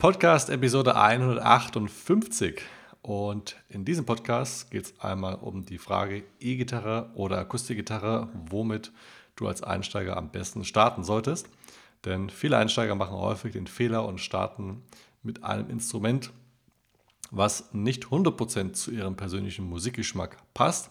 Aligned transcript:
Podcast 0.00 0.48
Episode 0.48 0.96
158. 0.96 2.62
Und 3.02 3.56
in 3.68 3.84
diesem 3.84 4.06
Podcast 4.06 4.70
geht 4.70 4.86
es 4.86 4.98
einmal 4.98 5.34
um 5.34 5.66
die 5.66 5.76
Frage 5.76 6.24
E-Gitarre 6.40 7.10
oder 7.12 7.36
Akustikgitarre, 7.36 8.30
womit 8.48 8.92
du 9.36 9.46
als 9.46 9.62
Einsteiger 9.62 10.16
am 10.16 10.30
besten 10.30 10.64
starten 10.64 11.04
solltest. 11.04 11.50
Denn 12.06 12.30
viele 12.30 12.56
Einsteiger 12.56 12.94
machen 12.94 13.14
häufig 13.14 13.52
den 13.52 13.66
Fehler 13.66 14.06
und 14.06 14.22
starten 14.22 14.84
mit 15.22 15.44
einem 15.44 15.68
Instrument, 15.68 16.30
was 17.30 17.74
nicht 17.74 18.06
100% 18.06 18.72
zu 18.72 18.92
ihrem 18.92 19.16
persönlichen 19.16 19.66
Musikgeschmack 19.66 20.38
passt. 20.54 20.90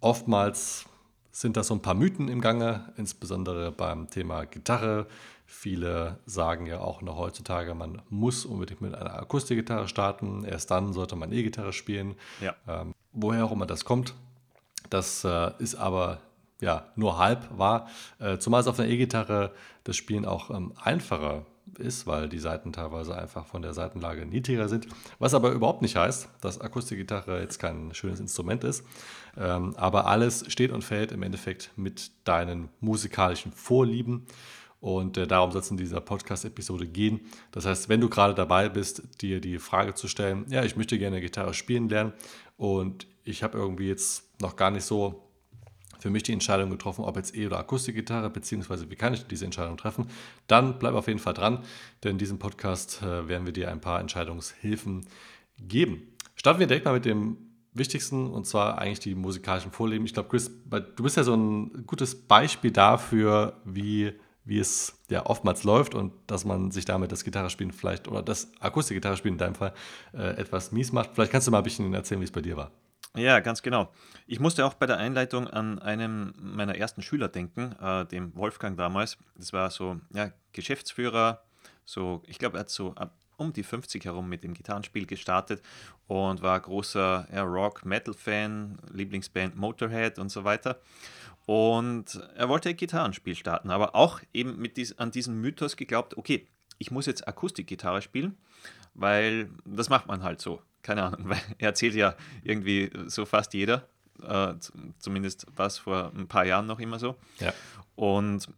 Oftmals 0.00 0.84
sind 1.32 1.56
da 1.56 1.64
so 1.64 1.72
ein 1.72 1.80
paar 1.80 1.94
Mythen 1.94 2.28
im 2.28 2.42
Gange, 2.42 2.92
insbesondere 2.98 3.72
beim 3.72 4.10
Thema 4.10 4.44
Gitarre. 4.44 5.06
Viele 5.46 6.18
sagen 6.26 6.66
ja 6.66 6.80
auch 6.80 7.02
noch 7.02 7.16
heutzutage, 7.16 7.74
man 7.74 8.02
muss 8.10 8.44
unbedingt 8.44 8.80
mit 8.80 8.94
einer 8.94 9.14
Akustikgitarre 9.14 9.88
starten. 9.88 10.44
Erst 10.44 10.70
dann 10.70 10.92
sollte 10.92 11.16
man 11.16 11.32
E-Gitarre 11.32 11.72
spielen. 11.72 12.16
Ja. 12.40 12.54
Ähm, 12.66 12.94
woher 13.12 13.44
auch 13.44 13.52
immer 13.52 13.66
das 13.66 13.84
kommt, 13.84 14.14
das 14.90 15.24
äh, 15.24 15.52
ist 15.58 15.76
aber 15.76 16.20
ja, 16.60 16.86
nur 16.96 17.18
halb 17.18 17.46
wahr. 17.56 17.88
Äh, 18.18 18.38
zumal 18.38 18.60
es 18.60 18.66
auf 18.66 18.80
einer 18.80 18.88
E-Gitarre 18.88 19.52
das 19.84 19.96
Spielen 19.96 20.24
auch 20.24 20.50
ähm, 20.50 20.72
einfacher 20.76 21.44
ist, 21.78 22.06
weil 22.06 22.28
die 22.28 22.38
Seiten 22.38 22.72
teilweise 22.72 23.16
einfach 23.16 23.46
von 23.46 23.62
der 23.62 23.74
Seitenlage 23.74 24.24
niedriger 24.24 24.68
sind. 24.68 24.86
Was 25.18 25.34
aber 25.34 25.50
überhaupt 25.50 25.82
nicht 25.82 25.96
heißt, 25.96 26.28
dass 26.40 26.60
Akustikgitarre 26.60 27.40
jetzt 27.40 27.58
kein 27.58 27.92
schönes 27.92 28.20
Instrument 28.20 28.64
ist. 28.64 28.84
Ähm, 29.36 29.74
aber 29.76 30.06
alles 30.06 30.44
steht 30.48 30.72
und 30.72 30.82
fällt 30.82 31.12
im 31.12 31.22
Endeffekt 31.22 31.70
mit 31.76 32.10
deinen 32.24 32.68
musikalischen 32.80 33.52
Vorlieben. 33.52 34.26
Und 34.80 35.16
äh, 35.16 35.26
darum 35.26 35.52
soll 35.52 35.62
es 35.62 35.70
in 35.70 35.76
dieser 35.76 36.00
Podcast-Episode 36.00 36.86
gehen. 36.86 37.20
Das 37.50 37.66
heißt, 37.66 37.88
wenn 37.88 38.00
du 38.00 38.08
gerade 38.08 38.34
dabei 38.34 38.68
bist, 38.68 39.20
dir 39.20 39.40
die 39.40 39.58
Frage 39.58 39.94
zu 39.94 40.06
stellen, 40.08 40.46
ja, 40.48 40.64
ich 40.64 40.76
möchte 40.76 40.98
gerne 40.98 41.20
Gitarre 41.20 41.54
spielen 41.54 41.88
lernen 41.88 42.12
und 42.56 43.06
ich 43.24 43.42
habe 43.42 43.58
irgendwie 43.58 43.88
jetzt 43.88 44.40
noch 44.40 44.56
gar 44.56 44.70
nicht 44.70 44.84
so 44.84 45.26
für 45.98 46.10
mich 46.10 46.22
die 46.22 46.32
Entscheidung 46.32 46.70
getroffen, 46.70 47.04
ob 47.04 47.16
jetzt 47.16 47.34
E- 47.34 47.46
oder 47.46 47.58
Akustikgitarre, 47.58 48.30
beziehungsweise 48.30 48.90
wie 48.90 48.96
kann 48.96 49.14
ich 49.14 49.26
diese 49.26 49.44
Entscheidung 49.44 49.76
treffen, 49.76 50.06
dann 50.46 50.78
bleib 50.78 50.94
auf 50.94 51.08
jeden 51.08 51.18
Fall 51.18 51.34
dran, 51.34 51.64
denn 52.04 52.12
in 52.12 52.18
diesem 52.18 52.38
Podcast 52.38 53.02
äh, 53.02 53.28
werden 53.28 53.46
wir 53.46 53.52
dir 53.52 53.70
ein 53.70 53.80
paar 53.80 53.98
Entscheidungshilfen 54.00 55.06
geben. 55.58 56.02
Starten 56.34 56.60
wir 56.60 56.66
direkt 56.66 56.84
mal 56.84 56.92
mit 56.92 57.06
dem 57.06 57.38
Wichtigsten 57.72 58.30
und 58.30 58.46
zwar 58.46 58.78
eigentlich 58.78 59.00
die 59.00 59.14
musikalischen 59.14 59.72
Vorlieben. 59.72 60.06
Ich 60.06 60.14
glaube, 60.14 60.28
Chris, 60.28 60.50
du 60.70 61.02
bist 61.02 61.16
ja 61.16 61.24
so 61.24 61.34
ein 61.34 61.84
gutes 61.86 62.14
Beispiel 62.14 62.70
dafür, 62.70 63.60
wie, 63.64 64.12
wie 64.46 64.58
es 64.58 64.98
ja 65.10 65.26
oftmals 65.26 65.64
läuft 65.64 65.94
und 65.94 66.12
dass 66.28 66.44
man 66.44 66.70
sich 66.70 66.84
damit 66.84 67.12
das 67.12 67.24
Gitarrespielen 67.24 67.72
vielleicht 67.72 68.08
oder 68.08 68.22
das 68.22 68.50
Akustikgitarrespielen 68.60 69.34
in 69.34 69.38
deinem 69.38 69.54
Fall 69.54 69.74
äh, 70.14 70.36
etwas 70.36 70.72
mies 70.72 70.92
macht. 70.92 71.10
Vielleicht 71.14 71.32
kannst 71.32 71.46
du 71.46 71.50
mal 71.50 71.58
ein 71.58 71.64
bisschen 71.64 71.92
erzählen, 71.92 72.20
wie 72.20 72.24
es 72.24 72.32
bei 72.32 72.40
dir 72.40 72.56
war. 72.56 72.70
Ja, 73.16 73.40
ganz 73.40 73.62
genau. 73.62 73.92
Ich 74.26 74.40
musste 74.40 74.64
auch 74.64 74.74
bei 74.74 74.86
der 74.86 74.98
Einleitung 74.98 75.48
an 75.48 75.78
einen 75.78 76.34
meiner 76.38 76.76
ersten 76.76 77.02
Schüler 77.02 77.28
denken, 77.28 77.74
äh, 77.80 78.04
dem 78.06 78.36
Wolfgang 78.36 78.76
damals. 78.76 79.18
Das 79.36 79.52
war 79.52 79.70
so, 79.70 80.00
ja, 80.14 80.30
Geschäftsführer, 80.52 81.42
so, 81.84 82.22
ich 82.26 82.38
glaube, 82.38 82.58
er 82.58 82.60
hat 82.60 82.70
so 82.70 82.94
ab 82.94 83.14
um 83.38 83.52
die 83.52 83.62
50 83.62 84.04
herum 84.04 84.28
mit 84.28 84.44
dem 84.44 84.54
Gitarrenspiel 84.54 85.06
gestartet 85.06 85.62
und 86.06 86.42
war 86.42 86.58
großer 86.58 87.28
ja, 87.32 87.42
Rock-Metal-Fan, 87.42 88.78
Lieblingsband 88.92 89.56
Motorhead 89.56 90.18
und 90.18 90.30
so 90.30 90.44
weiter. 90.44 90.80
Und 91.46 92.20
er 92.34 92.48
wollte 92.48 92.74
Gitarrenspiel 92.74 93.36
starten, 93.36 93.70
aber 93.70 93.94
auch 93.94 94.20
eben 94.32 94.58
mit 94.58 94.76
dies, 94.76 94.98
an 94.98 95.12
diesen 95.12 95.40
Mythos 95.40 95.76
geglaubt, 95.76 96.16
okay, 96.16 96.48
ich 96.78 96.90
muss 96.90 97.06
jetzt 97.06 97.26
Akustikgitarre 97.26 98.02
spielen, 98.02 98.36
weil 98.94 99.48
das 99.64 99.88
macht 99.88 100.08
man 100.08 100.22
halt 100.22 100.40
so 100.40 100.60
keine 100.86 101.02
Ahnung, 101.02 101.20
weil 101.28 101.40
er 101.58 101.68
erzählt 101.68 101.94
ja 101.94 102.14
irgendwie 102.42 102.90
so 103.06 103.26
fast 103.26 103.52
jeder. 103.52 103.88
Äh, 104.22 104.54
zumindest 104.98 105.46
war 105.54 105.66
es 105.66 105.78
vor 105.78 106.12
ein 106.16 106.28
paar 106.28 106.46
Jahren 106.46 106.66
noch 106.66 106.78
immer 106.78 106.98
so. 106.98 107.16
Ja. 107.40 107.52
Und 107.96 108.48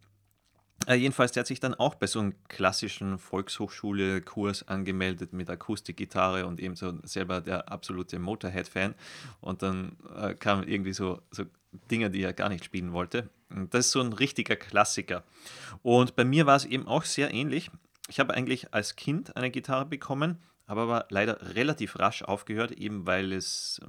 äh, 0.87 0.93
jedenfalls, 0.93 1.33
der 1.33 1.41
hat 1.41 1.47
sich 1.47 1.59
dann 1.59 1.73
auch 1.73 1.95
bei 1.95 2.07
so 2.07 2.19
einem 2.19 2.35
klassischen 2.47 3.17
Volkshochschule-Kurs 3.17 4.67
angemeldet 4.67 5.33
mit 5.33 5.49
Akustikgitarre 5.49 6.45
und 6.45 6.61
eben 6.61 6.75
so 6.77 6.93
selber 7.03 7.41
der 7.41 7.69
absolute 7.69 8.19
Motorhead-Fan. 8.19 8.95
Und 9.41 9.61
dann 9.61 9.97
äh, 10.15 10.35
kamen 10.35 10.65
irgendwie 10.67 10.93
so, 10.93 11.21
so 11.31 11.43
Dinge, 11.71 12.09
die 12.09 12.23
er 12.23 12.33
gar 12.33 12.49
nicht 12.49 12.65
spielen 12.65 12.93
wollte. 12.93 13.29
Das 13.49 13.87
ist 13.87 13.91
so 13.91 14.01
ein 14.01 14.13
richtiger 14.13 14.55
Klassiker. 14.55 15.23
Und 15.81 16.15
bei 16.15 16.23
mir 16.23 16.45
war 16.45 16.55
es 16.55 16.65
eben 16.65 16.87
auch 16.87 17.03
sehr 17.03 17.33
ähnlich. 17.33 17.69
Ich 18.09 18.19
habe 18.19 18.33
eigentlich 18.33 18.73
als 18.73 18.95
Kind 18.95 19.35
eine 19.35 19.51
Gitarre 19.51 19.85
bekommen 19.85 20.39
habe 20.69 20.81
aber 20.81 21.07
leider 21.09 21.55
relativ 21.55 21.97
rasch 21.97 22.21
aufgehört, 22.21 22.71
eben 22.71 23.07
weil 23.07 23.33
es 23.33 23.81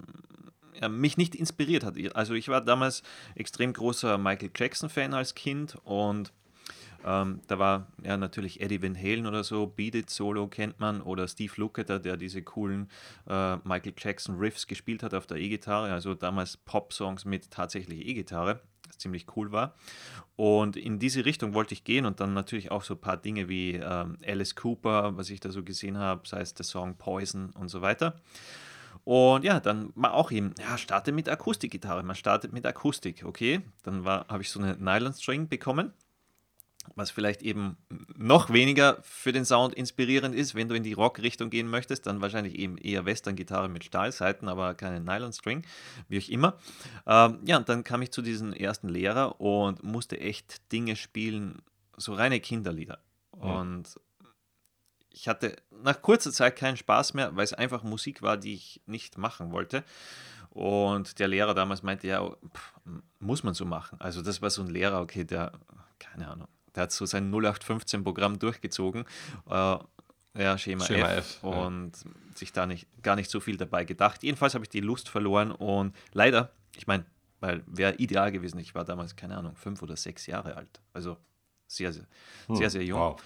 ja, 0.80 0.88
mich 0.88 1.18
nicht 1.18 1.34
inspiriert 1.34 1.84
hat. 1.84 1.96
Also 2.16 2.32
ich 2.32 2.48
war 2.48 2.62
damals 2.62 3.02
extrem 3.34 3.74
großer 3.74 4.16
Michael 4.16 4.50
Jackson-Fan 4.56 5.12
als 5.12 5.34
Kind 5.34 5.76
und 5.84 6.32
ähm, 7.04 7.40
da 7.46 7.58
war 7.58 7.86
ja 8.02 8.16
natürlich 8.16 8.60
Eddie 8.60 8.82
Van 8.82 8.96
Halen 8.96 9.26
oder 9.26 9.44
so, 9.44 9.66
Beat 9.66 9.94
It 9.94 10.10
Solo 10.10 10.46
kennt 10.48 10.80
man, 10.80 11.00
oder 11.00 11.28
Steve 11.28 11.52
Lukather, 11.56 11.98
der 11.98 12.16
diese 12.16 12.42
coolen 12.42 12.90
äh, 13.28 13.56
Michael 13.58 13.94
Jackson 13.96 14.36
Riffs 14.36 14.66
gespielt 14.66 15.02
hat 15.02 15.14
auf 15.14 15.26
der 15.26 15.38
E-Gitarre, 15.38 15.92
also 15.92 16.14
damals 16.14 16.56
Pop-Songs 16.56 17.24
mit 17.24 17.50
tatsächlich 17.50 18.06
E-Gitarre 18.06 18.60
was 18.90 18.98
ziemlich 18.98 19.26
cool 19.36 19.52
war. 19.52 19.74
Und 20.36 20.76
in 20.76 20.98
diese 20.98 21.24
Richtung 21.24 21.54
wollte 21.54 21.74
ich 21.74 21.84
gehen 21.84 22.06
und 22.06 22.20
dann 22.20 22.34
natürlich 22.34 22.70
auch 22.70 22.82
so 22.82 22.94
ein 22.94 23.00
paar 23.00 23.16
Dinge 23.16 23.48
wie 23.48 23.74
ähm, 23.74 24.18
Alice 24.26 24.56
Cooper, 24.56 25.16
was 25.16 25.30
ich 25.30 25.40
da 25.40 25.50
so 25.50 25.62
gesehen 25.62 25.96
habe, 25.96 26.26
sei 26.26 26.40
es 26.40 26.54
der 26.54 26.64
Song 26.64 26.96
Poison 26.96 27.50
und 27.50 27.68
so 27.68 27.82
weiter. 27.82 28.20
Und 29.04 29.44
ja, 29.44 29.60
dann 29.60 29.92
war 29.94 30.14
auch 30.14 30.30
eben, 30.30 30.54
ja, 30.58 30.76
starte 30.76 31.12
mit 31.12 31.28
Akustikgitarre. 31.28 32.02
Man 32.02 32.16
startet 32.16 32.52
mit 32.52 32.66
Akustik, 32.66 33.24
okay. 33.24 33.60
Dann 33.82 34.04
habe 34.04 34.42
ich 34.42 34.50
so 34.50 34.60
eine 34.60 34.76
Nylon 34.76 35.14
String 35.14 35.48
bekommen 35.48 35.92
was 36.94 37.10
vielleicht 37.10 37.42
eben 37.42 37.76
noch 38.16 38.50
weniger 38.50 38.98
für 39.02 39.32
den 39.32 39.44
Sound 39.44 39.74
inspirierend 39.74 40.34
ist. 40.34 40.54
Wenn 40.54 40.68
du 40.68 40.74
in 40.74 40.82
die 40.82 40.92
Rock-Richtung 40.92 41.50
gehen 41.50 41.68
möchtest, 41.68 42.06
dann 42.06 42.20
wahrscheinlich 42.20 42.58
eben 42.58 42.78
eher 42.78 43.04
Western-Gitarre 43.04 43.68
mit 43.68 43.84
Stahlseiten, 43.84 44.48
aber 44.48 44.74
keine 44.74 45.00
Nylon-String, 45.00 45.64
wie 46.08 46.18
auch 46.18 46.28
immer. 46.28 46.56
Ähm, 47.06 47.38
ja, 47.44 47.58
und 47.58 47.68
dann 47.68 47.84
kam 47.84 48.02
ich 48.02 48.10
zu 48.10 48.22
diesem 48.22 48.52
ersten 48.52 48.88
Lehrer 48.88 49.40
und 49.40 49.82
musste 49.82 50.18
echt 50.20 50.72
Dinge 50.72 50.96
spielen, 50.96 51.62
so 51.96 52.14
reine 52.14 52.40
Kinderlieder. 52.40 52.98
Ja. 53.36 53.60
Und 53.60 54.00
ich 55.12 55.28
hatte 55.28 55.56
nach 55.82 56.00
kurzer 56.02 56.32
Zeit 56.32 56.56
keinen 56.56 56.76
Spaß 56.76 57.14
mehr, 57.14 57.34
weil 57.36 57.44
es 57.44 57.52
einfach 57.52 57.82
Musik 57.82 58.22
war, 58.22 58.36
die 58.36 58.54
ich 58.54 58.80
nicht 58.86 59.18
machen 59.18 59.52
wollte. 59.52 59.84
Und 60.50 61.18
der 61.18 61.28
Lehrer 61.28 61.54
damals 61.54 61.82
meinte, 61.82 62.08
ja, 62.08 62.28
pff, 62.28 62.74
muss 63.20 63.44
man 63.44 63.54
so 63.54 63.64
machen. 63.64 64.00
Also 64.00 64.22
das 64.22 64.42
war 64.42 64.50
so 64.50 64.62
ein 64.62 64.68
Lehrer, 64.68 65.00
okay, 65.00 65.24
der, 65.24 65.52
keine 65.98 66.28
Ahnung, 66.28 66.48
der 66.74 66.84
hat 66.84 66.92
so 66.92 67.06
sein 67.06 67.32
0815-Programm 67.32 68.38
durchgezogen. 68.38 69.04
Äh, 69.48 69.78
ja, 70.38 70.56
Schema, 70.58 70.84
Schema 70.84 71.08
F, 71.08 71.38
F, 71.42 71.44
und 71.44 71.92
ja. 72.04 72.10
sich 72.36 72.52
da 72.52 72.66
nicht, 72.66 72.86
gar 73.02 73.16
nicht 73.16 73.30
so 73.30 73.40
viel 73.40 73.56
dabei 73.56 73.84
gedacht. 73.84 74.22
Jedenfalls 74.22 74.54
habe 74.54 74.64
ich 74.64 74.68
die 74.68 74.80
Lust 74.80 75.08
verloren 75.08 75.50
und 75.50 75.94
leider, 76.12 76.52
ich 76.76 76.86
meine, 76.86 77.04
weil 77.40 77.62
wäre 77.66 77.94
ideal 77.96 78.30
gewesen, 78.30 78.58
ich 78.58 78.74
war 78.74 78.84
damals, 78.84 79.16
keine 79.16 79.36
Ahnung, 79.36 79.56
fünf 79.56 79.82
oder 79.82 79.96
sechs 79.96 80.26
Jahre 80.26 80.56
alt. 80.56 80.80
Also 80.92 81.16
sehr, 81.66 81.92
sehr, 81.92 82.06
hm, 82.46 82.56
sehr, 82.56 82.70
sehr 82.70 82.84
jung. 82.84 83.00
Wow. 83.00 83.22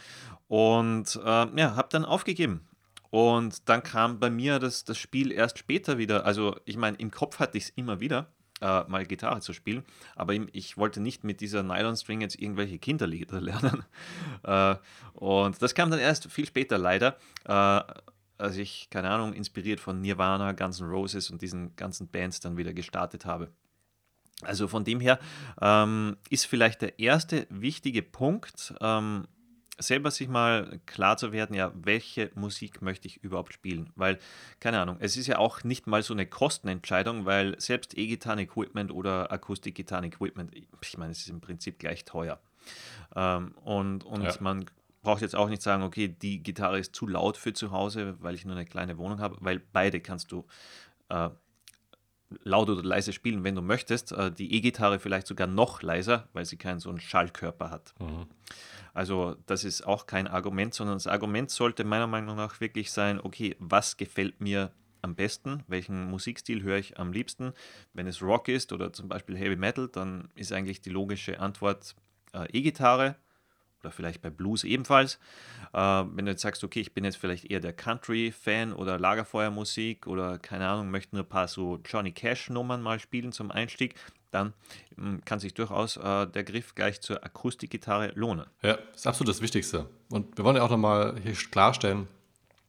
Und 0.49 1.17
äh, 1.17 1.61
ja, 1.61 1.77
habe 1.77 1.89
dann 1.91 2.05
aufgegeben. 2.05 2.67
Und 3.11 3.69
dann 3.69 3.83
kam 3.83 4.19
bei 4.19 4.31
mir 4.31 4.59
das, 4.59 4.85
das 4.85 4.99
Spiel 4.99 5.31
erst 5.31 5.59
später 5.59 5.99
wieder. 5.99 6.25
Also 6.27 6.57
ich 6.65 6.77
meine, 6.77 6.97
im 6.97 7.11
Kopf 7.11 7.39
hatte 7.39 7.59
ich 7.59 7.65
es 7.65 7.71
immer 7.71 8.01
wieder, 8.01 8.33
äh, 8.61 8.85
mal 8.85 9.05
Gitarre 9.07 9.41
zu 9.41 9.53
spielen. 9.53 9.85
Aber 10.17 10.35
ich 10.53 10.77
wollte 10.77 11.01
nicht 11.01 11.25
mit 11.25 11.41
dieser 11.41 11.63
Nylon-String 11.63 12.21
jetzt 12.21 12.41
irgendwelche 12.41 12.79
Kinderlieder 12.79 13.41
lernen. 13.41 13.85
äh, 14.43 14.77
und 15.15 15.61
das 15.61 15.75
kam 15.75 15.91
dann 15.91 16.01
erst 16.01 16.31
viel 16.31 16.47
später 16.47 16.79
leider. 16.79 17.17
Äh, 17.45 17.81
als 18.37 18.57
ich, 18.57 18.89
keine 18.91 19.11
Ahnung, 19.11 19.33
inspiriert 19.33 19.81
von 19.81 20.01
Nirvana, 20.01 20.53
Guns 20.53 20.81
N' 20.81 20.89
Roses 20.89 21.31
und 21.31 21.41
diesen 21.41 21.77
ganzen 21.77 22.09
Bands 22.09 22.41
dann 22.41 22.57
wieder 22.57 22.73
gestartet 22.73 23.25
habe. 23.25 23.51
Also 24.43 24.67
von 24.67 24.85
dem 24.85 25.01
her 25.01 25.19
ähm, 25.61 26.17
ist 26.29 26.47
vielleicht 26.47 26.83
der 26.83 26.99
erste 26.99 27.47
wichtige 27.51 28.03
Punkt, 28.03 28.75
ähm, 28.81 29.27
selber 29.79 30.11
sich 30.11 30.29
mal 30.29 30.81
klar 30.87 31.17
zu 31.17 31.33
werden, 31.33 31.55
ja, 31.55 31.73
welche 31.75 32.31
Musik 32.35 32.83
möchte 32.83 33.09
ich 33.09 33.23
überhaupt 33.23 33.53
spielen? 33.53 33.91
Weil, 33.97 34.19
keine 34.61 34.81
Ahnung, 34.81 34.97
es 35.01 35.17
ist 35.17 35.27
ja 35.27 35.39
auch 35.39 35.65
nicht 35.65 35.87
mal 35.87 36.03
so 36.03 36.15
eine 36.15 36.27
Kostenentscheidung, 36.27 37.25
weil 37.25 37.61
selbst 37.61 37.97
E-Gitarren-Equipment 37.97 38.93
oder 38.93 39.33
Akustik-Gitarren-Equipment, 39.33 40.55
ich 40.55 40.99
meine, 40.99 41.13
es 41.13 41.19
ist 41.19 41.31
im 41.31 41.41
Prinzip 41.41 41.79
gleich 41.79 42.05
teuer. 42.05 42.39
Ähm, 43.15 43.55
und 43.65 44.05
und 44.05 44.23
ja. 44.23 44.35
man 44.41 44.67
braucht 45.03 45.23
jetzt 45.23 45.37
auch 45.37 45.49
nicht 45.49 45.63
sagen, 45.63 45.83
okay, 45.83 46.09
die 46.09 46.43
Gitarre 46.43 46.79
ist 46.79 46.95
zu 46.95 47.07
laut 47.07 47.37
für 47.37 47.53
zu 47.53 47.71
Hause, 47.71 48.17
weil 48.21 48.35
ich 48.35 48.45
nur 48.45 48.57
eine 48.57 48.65
kleine 48.65 48.99
Wohnung 48.99 49.21
habe, 49.21 49.37
weil 49.41 49.61
beide 49.61 50.01
kannst 50.01 50.33
du 50.33 50.45
äh, 51.11 51.31
laut 52.43 52.69
oder 52.69 52.83
leise 52.83 53.13
spielen, 53.13 53.45
wenn 53.45 53.55
du 53.55 53.63
möchtest. 53.63 54.13
Äh, 54.13 54.31
die 54.31 54.55
E-Gitarre 54.55 54.99
vielleicht 54.99 55.27
sogar 55.27 55.47
noch 55.47 55.83
leiser, 55.83 56.29
weil 56.33 56.45
sie 56.45 56.57
keinen 56.57 56.81
so 56.81 56.91
einen 56.91 57.01
Schallkörper 57.01 57.71
hat. 57.71 57.95
Mhm. 58.01 58.27
Also 58.93 59.37
das 59.47 59.65
ist 59.65 59.87
auch 59.87 60.07
kein 60.07 60.29
Argument, 60.29 60.73
sondern 60.73 60.97
das 60.97 61.07
Argument 61.07 61.51
sollte 61.51 61.85
meiner 61.85 62.07
Meinung 62.07 62.37
nach 62.37 62.61
wirklich 62.61 62.93
sein, 62.93 63.21
okay, 63.21 63.57
was 63.59 63.97
gefällt 63.97 64.41
mir 64.41 64.71
am 65.03 65.15
besten? 65.15 65.63
Welchen 65.69 66.05
Musikstil 66.11 66.63
höre 66.63 66.79
ich 66.79 66.99
am 66.99 67.13
liebsten? 67.13 67.53
Wenn 67.93 68.07
es 68.07 68.23
Rock 68.23 68.49
ist 68.49 68.73
oder 68.73 68.93
zum 68.93 69.09
Beispiel 69.09 69.37
Heavy 69.37 69.57
Metal, 69.57 69.89
dann 69.89 70.29
ist 70.35 70.53
eigentlich 70.53 70.81
die 70.81 70.91
logische 70.91 71.41
Antwort 71.41 71.95
äh, 72.33 72.47
E-Gitarre 72.53 73.17
oder 73.85 73.93
vielleicht 73.93 74.23
bei 74.23 74.31
Blues 74.31 74.65
ebenfalls. 74.65 75.19
Äh, 75.73 75.79
wenn 75.79 76.25
du 76.25 76.33
jetzt 76.33 76.43
sagst, 76.43 76.65
okay, 76.65 76.81
ich 76.81 76.95
bin 76.95 77.05
jetzt 77.05 77.17
vielleicht 77.17 77.51
eher 77.51 77.61
der 77.61 77.73
Country-Fan 77.73 78.73
oder 78.73 78.99
Lagerfeuermusik 78.99 80.07
oder 80.07 80.39
keine 80.39 80.69
Ahnung, 80.69 80.91
möchte 80.91 81.15
nur 81.15 81.25
ein 81.25 81.29
paar 81.29 81.49
so 81.49 81.81
Johnny 81.85 82.13
Cash-Nummern 82.13 82.83
mal 82.83 82.99
spielen 82.99 83.33
zum 83.33 83.51
Einstieg, 83.51 83.95
dann 84.31 84.53
hm, 84.97 85.25
kann 85.25 85.39
sich 85.39 85.55
durchaus 85.55 85.97
äh, 85.97 86.27
der 86.27 86.45
Griff 86.45 86.75
gleich 86.75 87.01
zur 87.01 87.25
Akustikgitarre 87.25 88.13
lohnen. 88.15 88.47
Ja, 88.63 88.79
ist 88.95 89.07
absolut 89.07 89.29
das 89.29 89.41
Wichtigste. 89.41 89.87
Und 90.11 90.37
wir 90.37 90.45
wollen 90.45 90.57
ja 90.57 90.63
auch 90.63 90.71
nochmal 90.71 91.15
hier 91.23 91.35
klarstellen, 91.35 92.09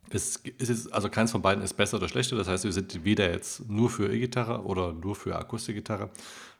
es 0.09 0.37
ist 0.57 0.93
also 0.93 1.09
keins 1.09 1.31
von 1.31 1.41
beiden 1.41 1.63
ist 1.63 1.73
besser 1.73 1.97
oder 1.97 2.07
schlechter. 2.07 2.35
Das 2.35 2.47
heißt, 2.47 2.63
wir 2.63 2.71
sind 2.71 3.03
weder 3.03 3.31
jetzt 3.31 3.69
nur 3.69 3.89
für 3.89 4.11
E-Gitarre 4.11 4.63
oder 4.63 4.93
nur 4.93 5.15
für 5.15 5.35
Akustikgitarre, 5.35 6.09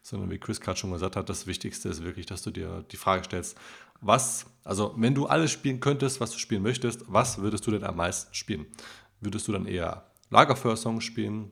sondern 0.01 0.30
wie 0.31 0.38
Chris 0.38 0.59
gerade 0.59 0.77
schon 0.77 0.92
gesagt 0.92 1.15
hat, 1.15 1.30
das 1.30 1.47
Wichtigste 1.47 1.89
ist 1.89 2.03
wirklich, 2.03 2.25
dass 2.25 2.42
du 2.42 2.51
dir 2.51 2.83
die 2.92 2.97
Frage 2.97 3.24
stellst, 3.24 3.57
was, 4.01 4.45
also 4.63 4.94
wenn 4.97 5.15
du 5.15 5.25
alles 5.27 5.51
spielen 5.51 5.80
könntest, 5.80 6.19
was 6.19 6.31
du 6.31 6.38
spielen 6.38 6.63
möchtest, 6.63 7.03
was 7.07 7.39
würdest 7.39 7.65
du 7.65 7.71
denn 7.71 7.83
am 7.83 7.95
meisten 7.95 8.33
spielen? 8.33 8.65
Würdest 9.21 9.48
du 9.48 9.51
dann 9.51 9.65
eher 9.65 10.06
Lagerfeuer-Songs 10.30 11.03
spielen 11.03 11.51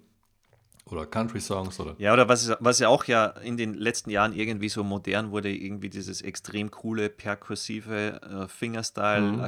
oder 0.85 1.05
Country-Songs 1.05 1.79
oder? 1.79 1.95
Ja, 1.97 2.13
oder 2.13 2.27
was, 2.27 2.51
was 2.59 2.79
ja 2.79 2.89
auch 2.89 3.05
ja 3.05 3.27
in 3.27 3.57
den 3.57 3.75
letzten 3.75 4.09
Jahren 4.09 4.33
irgendwie 4.33 4.69
so 4.69 4.83
modern 4.83 5.31
wurde, 5.31 5.49
irgendwie 5.55 5.89
dieses 5.89 6.21
extrem 6.21 6.69
coole, 6.69 7.09
perkussive 7.09 8.21
äh, 8.21 8.47
Fingerstyle, 8.47 9.21
mhm. 9.21 9.41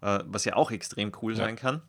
Äh, 0.00 0.20
was 0.26 0.44
ja 0.44 0.56
auch 0.56 0.70
extrem 0.70 1.12
cool 1.22 1.32
ja. 1.32 1.38
sein 1.38 1.56
kann. 1.56 1.82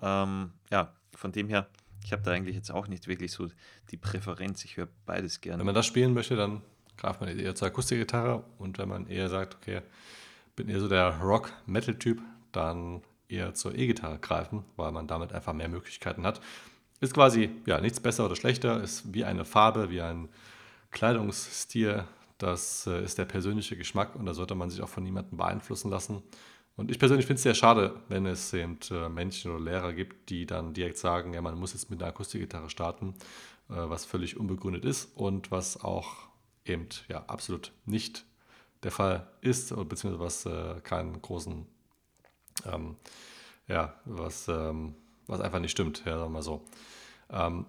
Ähm, 0.00 0.52
ja, 0.70 0.94
von 1.14 1.32
dem 1.32 1.48
her, 1.48 1.68
ich 2.04 2.12
habe 2.12 2.22
da 2.22 2.30
eigentlich 2.30 2.54
jetzt 2.54 2.70
auch 2.70 2.86
nicht 2.86 3.08
wirklich 3.08 3.32
so 3.32 3.48
die 3.90 3.96
Präferenz. 3.96 4.64
Ich 4.64 4.76
höre 4.76 4.88
beides 5.06 5.40
gerne. 5.40 5.58
Wenn 5.58 5.66
man 5.66 5.74
das 5.74 5.86
spielen 5.86 6.14
möchte, 6.14 6.36
dann 6.36 6.62
greift 6.96 7.20
man 7.20 7.36
eher 7.36 7.54
zur 7.54 7.68
Akustikgitarre 7.68 8.44
und 8.58 8.78
wenn 8.78 8.88
man 8.88 9.06
eher 9.06 9.28
sagt, 9.28 9.56
okay, 9.56 9.82
bin 10.56 10.68
eher 10.68 10.80
so 10.80 10.88
der 10.88 11.18
Rock-Metal-Typ, 11.20 12.20
dann 12.52 13.02
eher 13.28 13.54
zur 13.54 13.74
E-Gitarre 13.74 14.18
greifen, 14.18 14.64
weil 14.76 14.90
man 14.90 15.06
damit 15.06 15.32
einfach 15.32 15.52
mehr 15.52 15.68
Möglichkeiten 15.68 16.24
hat. 16.26 16.40
Ist 17.00 17.14
quasi 17.14 17.50
ja 17.66 17.80
nichts 17.80 18.00
besser 18.00 18.26
oder 18.26 18.34
schlechter, 18.34 18.82
ist 18.82 19.14
wie 19.14 19.24
eine 19.24 19.44
Farbe, 19.44 19.90
wie 19.90 20.00
ein 20.00 20.28
Kleidungsstil. 20.90 22.04
Das 22.38 22.86
äh, 22.86 23.02
ist 23.02 23.18
der 23.18 23.24
persönliche 23.24 23.76
Geschmack 23.76 24.16
und 24.16 24.26
da 24.26 24.34
sollte 24.34 24.54
man 24.54 24.70
sich 24.70 24.82
auch 24.82 24.88
von 24.88 25.02
niemandem 25.02 25.38
beeinflussen 25.38 25.90
lassen. 25.90 26.22
Und 26.78 26.92
ich 26.92 27.00
persönlich 27.00 27.26
finde 27.26 27.38
es 27.38 27.42
sehr 27.42 27.56
schade, 27.56 28.00
wenn 28.08 28.24
es 28.24 28.52
eben 28.52 28.78
äh, 28.92 29.08
Menschen 29.08 29.50
oder 29.50 29.64
Lehrer 29.64 29.92
gibt, 29.92 30.30
die 30.30 30.46
dann 30.46 30.74
direkt 30.74 30.96
sagen, 30.96 31.34
ja, 31.34 31.42
man 31.42 31.58
muss 31.58 31.72
jetzt 31.72 31.90
mit 31.90 32.00
einer 32.00 32.10
Akustikgitarre 32.10 32.70
starten, 32.70 33.14
äh, 33.68 33.74
was 33.74 34.04
völlig 34.04 34.36
unbegründet 34.36 34.84
ist 34.84 35.10
und 35.16 35.50
was 35.50 35.82
auch 35.82 36.28
eben 36.64 36.86
ja 37.08 37.24
absolut 37.26 37.72
nicht 37.84 38.24
der 38.84 38.92
Fall 38.92 39.26
ist, 39.40 39.74
beziehungsweise 39.88 40.20
was 40.20 40.46
äh, 40.46 40.80
keinen 40.82 41.20
großen, 41.20 41.66
ähm, 42.72 42.94
ja, 43.66 43.94
was, 44.04 44.46
ähm, 44.46 44.94
was 45.26 45.40
einfach 45.40 45.58
nicht 45.58 45.72
stimmt, 45.72 46.04
ja, 46.06 46.12
sagen 46.12 46.26
wir 46.26 46.28
mal 46.28 46.42
so. 46.42 46.62
Ähm, 47.28 47.66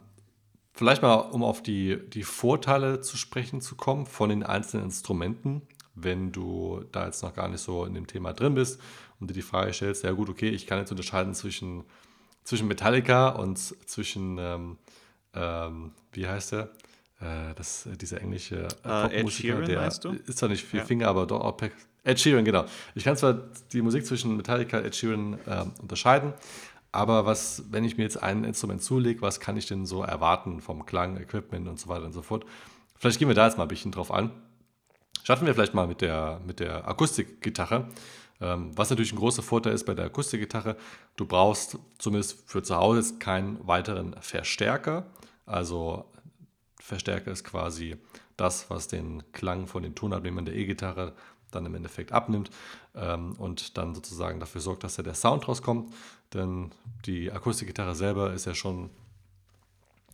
vielleicht 0.73 1.01
mal, 1.01 1.15
um 1.15 1.43
auf 1.43 1.63
die, 1.63 1.99
die 2.11 2.21
Vorteile 2.21 3.01
zu 3.01 3.17
sprechen 3.17 3.59
zu 3.59 3.75
kommen 3.75 4.05
von 4.05 4.29
den 4.29 4.43
einzelnen 4.43 4.85
Instrumenten, 4.85 5.63
wenn 6.03 6.31
du 6.31 6.83
da 6.91 7.05
jetzt 7.05 7.23
noch 7.23 7.33
gar 7.33 7.47
nicht 7.47 7.61
so 7.61 7.85
in 7.85 7.93
dem 7.93 8.07
Thema 8.07 8.33
drin 8.33 8.55
bist 8.55 8.79
und 9.19 9.29
dir 9.29 9.33
die 9.33 9.41
Frage 9.41 9.73
stellst, 9.73 10.03
ja 10.03 10.11
gut, 10.11 10.29
okay, 10.29 10.49
ich 10.49 10.67
kann 10.67 10.79
jetzt 10.79 10.91
unterscheiden 10.91 11.33
zwischen, 11.33 11.83
zwischen 12.43 12.67
Metallica 12.67 13.29
und 13.29 13.57
zwischen, 13.57 14.37
ähm, 14.39 14.77
ähm 15.33 15.91
wie 16.11 16.27
heißt 16.27 16.53
der? 16.53 16.69
Äh, 17.21 17.53
das, 17.55 17.85
äh, 17.85 17.97
dieser 17.97 18.21
englische 18.21 18.67
uh, 18.85 19.09
Ed 19.11 19.29
Sheeran, 19.29 19.65
der 19.65 19.81
meinst 19.81 20.05
du? 20.05 20.11
ist 20.11 20.37
zwar 20.37 20.49
nicht 20.49 20.63
vier 20.63 20.79
ja. 20.79 20.85
Finger, 20.85 21.07
aber 21.07 21.25
doch 21.25 21.41
auch 21.41 21.57
Ed 22.03 22.19
Sheeran, 22.19 22.45
genau. 22.45 22.65
Ich 22.95 23.03
kann 23.03 23.17
zwar 23.17 23.33
die 23.73 23.81
Musik 23.81 24.05
zwischen 24.05 24.37
Metallica 24.37 24.77
und 24.77 24.85
Ed 24.85 24.95
Sheeran 24.95 25.37
äh, 25.45 25.65
unterscheiden, 25.81 26.33
aber 26.91 27.25
was, 27.25 27.63
wenn 27.69 27.83
ich 27.83 27.97
mir 27.97 28.03
jetzt 28.03 28.21
ein 28.21 28.43
Instrument 28.43 28.81
zulege, 28.81 29.21
was 29.21 29.39
kann 29.39 29.57
ich 29.57 29.67
denn 29.67 29.85
so 29.85 30.01
erwarten 30.01 30.61
vom 30.61 30.85
Klang, 30.85 31.17
Equipment 31.17 31.67
und 31.67 31.79
so 31.79 31.89
weiter 31.89 32.05
und 32.05 32.13
so 32.13 32.21
fort? 32.21 32.45
Vielleicht 32.95 33.19
gehen 33.19 33.27
wir 33.27 33.35
da 33.35 33.45
jetzt 33.45 33.57
mal 33.57 33.65
ein 33.65 33.69
bisschen 33.69 33.91
drauf 33.91 34.11
an. 34.11 34.31
Schaffen 35.23 35.45
wir 35.45 35.53
vielleicht 35.53 35.73
mal 35.73 35.87
mit 35.87 36.01
der, 36.01 36.41
mit 36.45 36.59
der 36.59 36.87
Akustikgitarre. 36.87 37.89
Ähm, 38.41 38.71
was 38.75 38.89
natürlich 38.89 39.11
ein 39.11 39.17
großer 39.17 39.43
Vorteil 39.43 39.73
ist 39.73 39.85
bei 39.85 39.93
der 39.93 40.05
Akustikgitarre, 40.05 40.77
du 41.17 41.25
brauchst 41.25 41.77
zumindest 41.97 42.49
für 42.49 42.63
zu 42.63 42.75
Hause 42.75 43.19
keinen 43.19 43.65
weiteren 43.67 44.15
Verstärker. 44.21 45.05
Also 45.45 46.05
Verstärker 46.79 47.31
ist 47.31 47.43
quasi 47.43 47.97
das, 48.37 48.69
was 48.69 48.87
den 48.87 49.23
Klang 49.33 49.67
von 49.67 49.83
den 49.83 49.95
Tonabnehmern 49.95 50.45
der 50.45 50.55
E-Gitarre 50.55 51.13
dann 51.51 51.65
im 51.65 51.75
Endeffekt 51.75 52.11
abnimmt 52.11 52.49
ähm, 52.95 53.33
und 53.33 53.77
dann 53.77 53.95
sozusagen 53.95 54.39
dafür 54.39 54.61
sorgt, 54.61 54.83
dass 54.83 54.97
ja 54.97 55.03
der 55.03 55.15
Sound 55.15 55.47
rauskommt. 55.47 55.93
Denn 56.33 56.71
die 57.05 57.31
Akustikgitarre 57.31 57.95
selber 57.95 58.33
ist 58.33 58.45
ja 58.45 58.53
schon, 58.53 58.89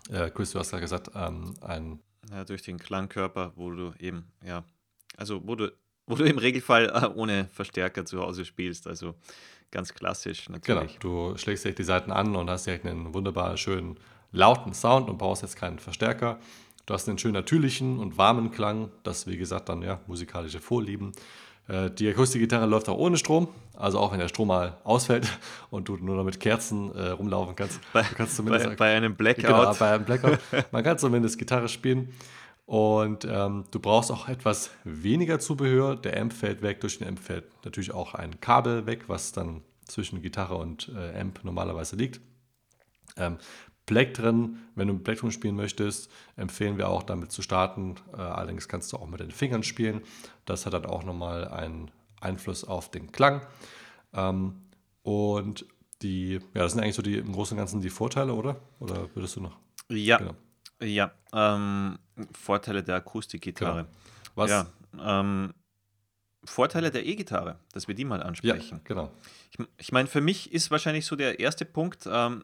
äh, 0.09 0.29
Chris, 0.31 0.51
du 0.51 0.59
hast 0.59 0.71
ja 0.71 0.79
gesagt, 0.79 1.11
ähm, 1.15 1.53
ein. 1.61 1.99
Ja, 2.31 2.43
durch 2.43 2.63
den 2.63 2.79
Klangkörper, 2.79 3.53
wo 3.55 3.69
du 3.69 3.93
eben, 3.99 4.31
ja, 4.43 4.63
also 5.17 5.41
wo 5.45 5.55
du, 5.55 5.71
wo 6.07 6.15
du 6.15 6.23
im 6.23 6.37
Regelfall 6.37 6.87
äh, 6.87 7.07
ohne 7.17 7.47
Verstärker 7.51 8.05
zu 8.05 8.21
Hause 8.21 8.45
spielst. 8.45 8.87
Also 8.87 9.15
ganz 9.71 9.93
klassisch 9.93 10.49
natürlich. 10.49 10.99
Genau, 10.99 11.31
du 11.31 11.37
schlägst 11.37 11.63
direkt 11.63 11.79
die 11.79 11.83
Seiten 11.83 12.11
an 12.11 12.35
und 12.35 12.49
hast 12.49 12.65
direkt 12.65 12.85
einen 12.85 13.13
wunderbar 13.13 13.57
schönen 13.57 13.97
lauten 14.31 14.73
Sound 14.73 15.09
und 15.09 15.17
brauchst 15.17 15.41
jetzt 15.41 15.55
keinen 15.55 15.79
Verstärker. 15.79 16.39
Du 16.85 16.93
hast 16.93 17.09
einen 17.09 17.17
schön 17.17 17.33
natürlichen 17.33 17.99
und 17.99 18.17
warmen 18.17 18.51
Klang, 18.51 18.91
das 19.03 19.25
wie 19.25 19.37
gesagt 19.37 19.69
dann 19.69 19.81
ja 19.81 19.99
musikalische 20.05 20.59
Vorlieben. 20.59 21.13
Äh, 21.67 21.89
die 21.89 22.07
Akustikgitarre 22.07 22.67
läuft 22.67 22.89
auch 22.89 22.97
ohne 22.97 23.17
Strom, 23.17 23.47
also 23.75 23.99
auch 23.99 24.11
wenn 24.11 24.19
der 24.19 24.27
Strom 24.27 24.49
mal 24.49 24.77
ausfällt 24.83 25.27
und 25.71 25.87
du 25.87 25.97
nur 25.97 26.15
noch 26.15 26.23
mit 26.23 26.39
Kerzen 26.39 26.93
äh, 26.93 27.09
rumlaufen 27.09 27.55
kannst. 27.55 27.79
Bei, 27.91 28.03
kannst 28.03 28.35
zumindest, 28.35 28.65
bei, 28.69 28.75
bei 28.75 28.95
einem 28.95 29.15
Blackout. 29.15 29.45
Genau, 29.45 29.73
bei 29.73 29.93
einem 29.93 30.05
Blackout. 30.05 30.39
Man 30.71 30.83
kann 30.83 30.99
zumindest 30.99 31.39
Gitarre 31.39 31.67
spielen. 31.67 32.13
Und 32.65 33.25
ähm, 33.25 33.65
du 33.69 33.79
brauchst 33.79 34.11
auch 34.11 34.27
etwas 34.27 34.71
weniger 34.83 35.39
Zubehör. 35.39 35.95
Der 35.95 36.19
Amp 36.19 36.33
fällt 36.33 36.61
weg, 36.61 36.81
durch 36.81 36.97
den 36.97 37.07
Amp 37.07 37.19
fällt 37.19 37.45
natürlich 37.63 37.93
auch 37.93 38.15
ein 38.15 38.39
Kabel 38.41 38.87
weg, 38.87 39.03
was 39.07 39.31
dann 39.31 39.61
zwischen 39.85 40.21
Gitarre 40.21 40.55
und 40.55 40.91
äh, 40.95 41.19
Amp 41.19 41.43
normalerweise 41.43 41.95
liegt. 41.95 42.21
Ähm, 43.17 43.37
Plektren, 43.85 44.67
wenn 44.73 44.87
du 44.87 44.95
mit 44.95 45.03
Plektrum 45.03 45.29
spielen 45.29 45.55
möchtest, 45.55 46.09
empfehlen 46.37 46.77
wir 46.77 46.89
auch 46.89 47.03
damit 47.03 47.31
zu 47.31 47.43
starten. 47.43 47.95
Äh, 48.13 48.21
allerdings 48.21 48.67
kannst 48.67 48.91
du 48.91 48.97
auch 48.97 49.07
mit 49.07 49.19
den 49.19 49.29
Fingern 49.29 49.61
spielen. 49.61 50.01
Das 50.45 50.65
hat 50.65 50.73
dann 50.73 50.87
auch 50.87 51.03
nochmal 51.03 51.47
einen 51.47 51.91
Einfluss 52.19 52.63
auf 52.63 52.89
den 52.89 53.11
Klang. 53.11 53.45
Ähm, 54.13 54.55
und 55.03 55.67
die, 56.01 56.33
ja, 56.33 56.63
das 56.63 56.71
sind 56.71 56.81
eigentlich 56.81 56.95
so 56.95 57.03
die 57.03 57.17
im 57.17 57.31
Großen 57.31 57.55
und 57.55 57.59
Ganzen 57.59 57.81
die 57.81 57.91
Vorteile, 57.91 58.33
oder? 58.33 58.59
Oder 58.79 59.07
würdest 59.13 59.35
du 59.35 59.41
noch? 59.41 59.55
Ja. 59.89 60.17
Genau. 60.17 60.33
Ja. 60.81 61.11
Ähm, 61.31 61.99
Vorteile 62.31 62.83
der 62.83 62.95
Akustikgitarre. 62.95 63.87
Was? 64.35 64.49
Ja, 64.49 64.67
ähm, 64.99 65.53
Vorteile 66.43 66.91
der 66.91 67.05
E-Gitarre, 67.05 67.57
dass 67.73 67.87
wir 67.87 67.95
die 67.95 68.05
mal 68.05 68.21
ansprechen. 68.21 68.77
Ja, 68.77 68.81
genau. 68.83 69.11
Ich, 69.51 69.65
ich 69.77 69.91
meine, 69.91 70.07
für 70.07 70.21
mich 70.21 70.53
ist 70.53 70.71
wahrscheinlich 70.71 71.05
so 71.05 71.15
der 71.15 71.39
erste 71.39 71.65
Punkt, 71.65 72.07
ähm, 72.09 72.43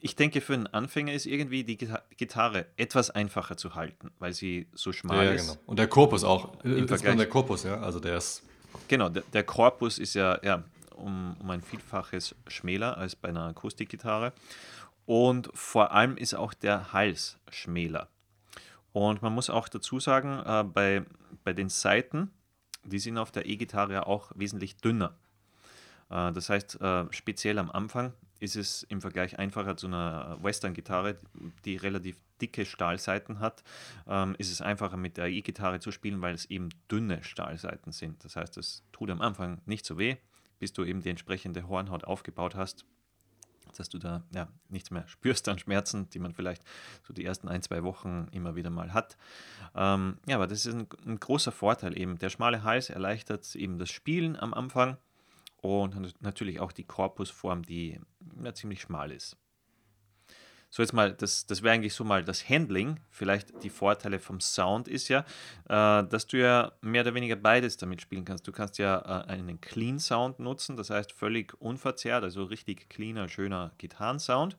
ich 0.00 0.16
denke, 0.16 0.42
für 0.42 0.52
einen 0.52 0.66
Anfänger 0.66 1.14
ist 1.14 1.24
irgendwie 1.24 1.64
die 1.64 1.78
Gitarre 1.78 2.66
etwas 2.76 3.10
einfacher 3.10 3.56
zu 3.56 3.74
halten, 3.74 4.10
weil 4.18 4.34
sie 4.34 4.66
so 4.74 4.92
schmal 4.92 5.24
ja, 5.24 5.32
ist. 5.32 5.48
Genau. 5.48 5.60
Und 5.64 5.78
der 5.78 5.86
Korpus 5.86 6.24
auch. 6.24 6.62
Im 6.62 6.86
Vergleich. 6.86 7.16
Der 7.16 7.28
Korpus, 7.28 7.62
ja, 7.62 7.80
also 7.80 8.00
der 8.00 8.18
ist. 8.18 8.42
Genau, 8.88 9.08
der, 9.08 9.22
der 9.32 9.44
Korpus 9.44 9.98
ist 9.98 10.14
ja, 10.14 10.38
ja 10.42 10.62
um, 10.94 11.36
um 11.40 11.48
ein 11.48 11.62
Vielfaches 11.62 12.34
schmäler 12.48 12.98
als 12.98 13.16
bei 13.16 13.30
einer 13.30 13.46
Akustikgitarre. 13.46 14.34
Und 15.06 15.50
vor 15.54 15.92
allem 15.92 16.18
ist 16.18 16.34
auch 16.34 16.52
der 16.52 16.92
Hals 16.92 17.38
schmäler. 17.50 18.08
Und 18.94 19.22
man 19.22 19.34
muss 19.34 19.50
auch 19.50 19.68
dazu 19.68 19.98
sagen, 19.98 20.40
äh, 20.46 20.62
bei, 20.62 21.04
bei 21.42 21.52
den 21.52 21.68
Saiten, 21.68 22.30
die 22.84 23.00
sind 23.00 23.18
auf 23.18 23.32
der 23.32 23.44
E-Gitarre 23.44 24.06
auch 24.06 24.30
wesentlich 24.36 24.76
dünner. 24.76 25.16
Äh, 26.10 26.30
das 26.32 26.48
heißt, 26.48 26.80
äh, 26.80 27.06
speziell 27.10 27.58
am 27.58 27.72
Anfang 27.72 28.12
ist 28.38 28.54
es 28.54 28.84
im 28.84 29.00
Vergleich 29.00 29.36
einfacher 29.36 29.76
zu 29.76 29.88
einer 29.88 30.38
Western-Gitarre, 30.40 31.16
die 31.64 31.76
relativ 31.76 32.20
dicke 32.40 32.64
Stahlseiten 32.64 33.40
hat, 33.40 33.64
ähm, 34.06 34.36
ist 34.38 34.52
es 34.52 34.60
einfacher 34.62 34.96
mit 34.96 35.16
der 35.16 35.26
E-Gitarre 35.26 35.80
zu 35.80 35.90
spielen, 35.90 36.22
weil 36.22 36.36
es 36.36 36.44
eben 36.44 36.68
dünne 36.88 37.24
Stahlseiten 37.24 37.90
sind. 37.90 38.24
Das 38.24 38.36
heißt, 38.36 38.56
es 38.58 38.84
tut 38.92 39.10
am 39.10 39.20
Anfang 39.20 39.60
nicht 39.66 39.84
so 39.84 39.98
weh, 39.98 40.18
bis 40.60 40.72
du 40.72 40.84
eben 40.84 41.00
die 41.00 41.10
entsprechende 41.10 41.66
Hornhaut 41.66 42.04
aufgebaut 42.04 42.54
hast. 42.54 42.84
Dass 43.78 43.88
du 43.88 43.98
da 43.98 44.22
ja, 44.32 44.48
nichts 44.68 44.90
mehr 44.90 45.06
spürst 45.06 45.48
an 45.48 45.58
Schmerzen, 45.58 46.08
die 46.10 46.18
man 46.18 46.32
vielleicht 46.32 46.62
so 47.06 47.12
die 47.12 47.24
ersten 47.24 47.48
ein, 47.48 47.62
zwei 47.62 47.82
Wochen 47.82 48.28
immer 48.32 48.56
wieder 48.56 48.70
mal 48.70 48.92
hat. 48.92 49.16
Ähm, 49.74 50.18
ja, 50.26 50.36
aber 50.36 50.46
das 50.46 50.66
ist 50.66 50.74
ein, 50.74 50.86
ein, 51.06 51.20
großer 51.20 51.52
Vorteil 51.52 51.98
eben. 51.98 52.18
Der 52.18 52.30
schmale 52.30 52.62
Hals 52.62 52.90
erleichtert 52.90 53.54
eben 53.54 53.78
das 53.78 53.90
Spielen 53.90 54.36
am 54.36 54.54
Anfang 54.54 54.96
und 55.60 56.22
natürlich 56.22 56.60
auch 56.60 56.72
die 56.72 56.84
Korpusform, 56.84 57.62
die 57.62 58.00
ja, 58.42 58.54
ziemlich 58.54 58.80
schmal 58.80 59.12
ist. 59.12 59.36
So 60.74 60.82
jetzt 60.82 60.92
mal, 60.92 61.12
das, 61.12 61.46
das 61.46 61.62
wäre 61.62 61.72
eigentlich 61.72 61.94
so 61.94 62.02
mal 62.02 62.24
das 62.24 62.48
Handling. 62.48 62.98
Vielleicht 63.08 63.62
die 63.62 63.70
Vorteile 63.70 64.18
vom 64.18 64.40
Sound 64.40 64.88
ist 64.88 65.06
ja, 65.06 65.20
äh, 65.68 66.04
dass 66.04 66.26
du 66.26 66.36
ja 66.40 66.72
mehr 66.80 67.02
oder 67.02 67.14
weniger 67.14 67.36
beides 67.36 67.76
damit 67.76 68.02
spielen 68.02 68.24
kannst. 68.24 68.44
Du 68.48 68.50
kannst 68.50 68.78
ja 68.78 68.98
äh, 68.98 69.30
einen 69.30 69.60
Clean 69.60 70.00
Sound 70.00 70.40
nutzen, 70.40 70.76
das 70.76 70.90
heißt 70.90 71.12
völlig 71.12 71.54
unverzerrt, 71.60 72.24
also 72.24 72.42
richtig 72.42 72.90
cleaner, 72.90 73.28
schöner 73.28 73.70
Gitarrensound, 73.78 74.56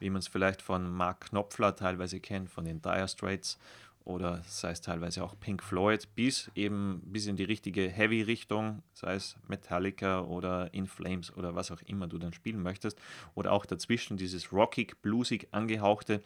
wie 0.00 0.10
man 0.10 0.18
es 0.18 0.28
vielleicht 0.28 0.60
von 0.60 0.92
Mark 0.92 1.30
Knopfler 1.30 1.74
teilweise 1.74 2.20
kennt, 2.20 2.50
von 2.50 2.66
den 2.66 2.82
Dire 2.82 3.08
Straits 3.08 3.58
oder 4.04 4.42
sei 4.46 4.70
es 4.70 4.82
teilweise 4.82 5.24
auch 5.24 5.38
Pink 5.40 5.62
Floyd, 5.62 6.08
bis 6.14 6.50
eben 6.54 7.00
bis 7.06 7.26
in 7.26 7.36
die 7.36 7.44
richtige 7.44 7.88
Heavy-Richtung, 7.88 8.82
sei 8.92 9.14
es 9.14 9.36
Metallica 9.48 10.20
oder 10.20 10.72
In 10.74 10.86
Flames 10.86 11.34
oder 11.34 11.54
was 11.54 11.70
auch 11.70 11.80
immer 11.86 12.06
du 12.06 12.18
dann 12.18 12.34
spielen 12.34 12.62
möchtest, 12.62 12.98
oder 13.34 13.52
auch 13.52 13.64
dazwischen 13.64 14.16
dieses 14.16 14.52
rockig, 14.52 15.00
bluesig 15.00 15.48
angehauchte, 15.52 16.22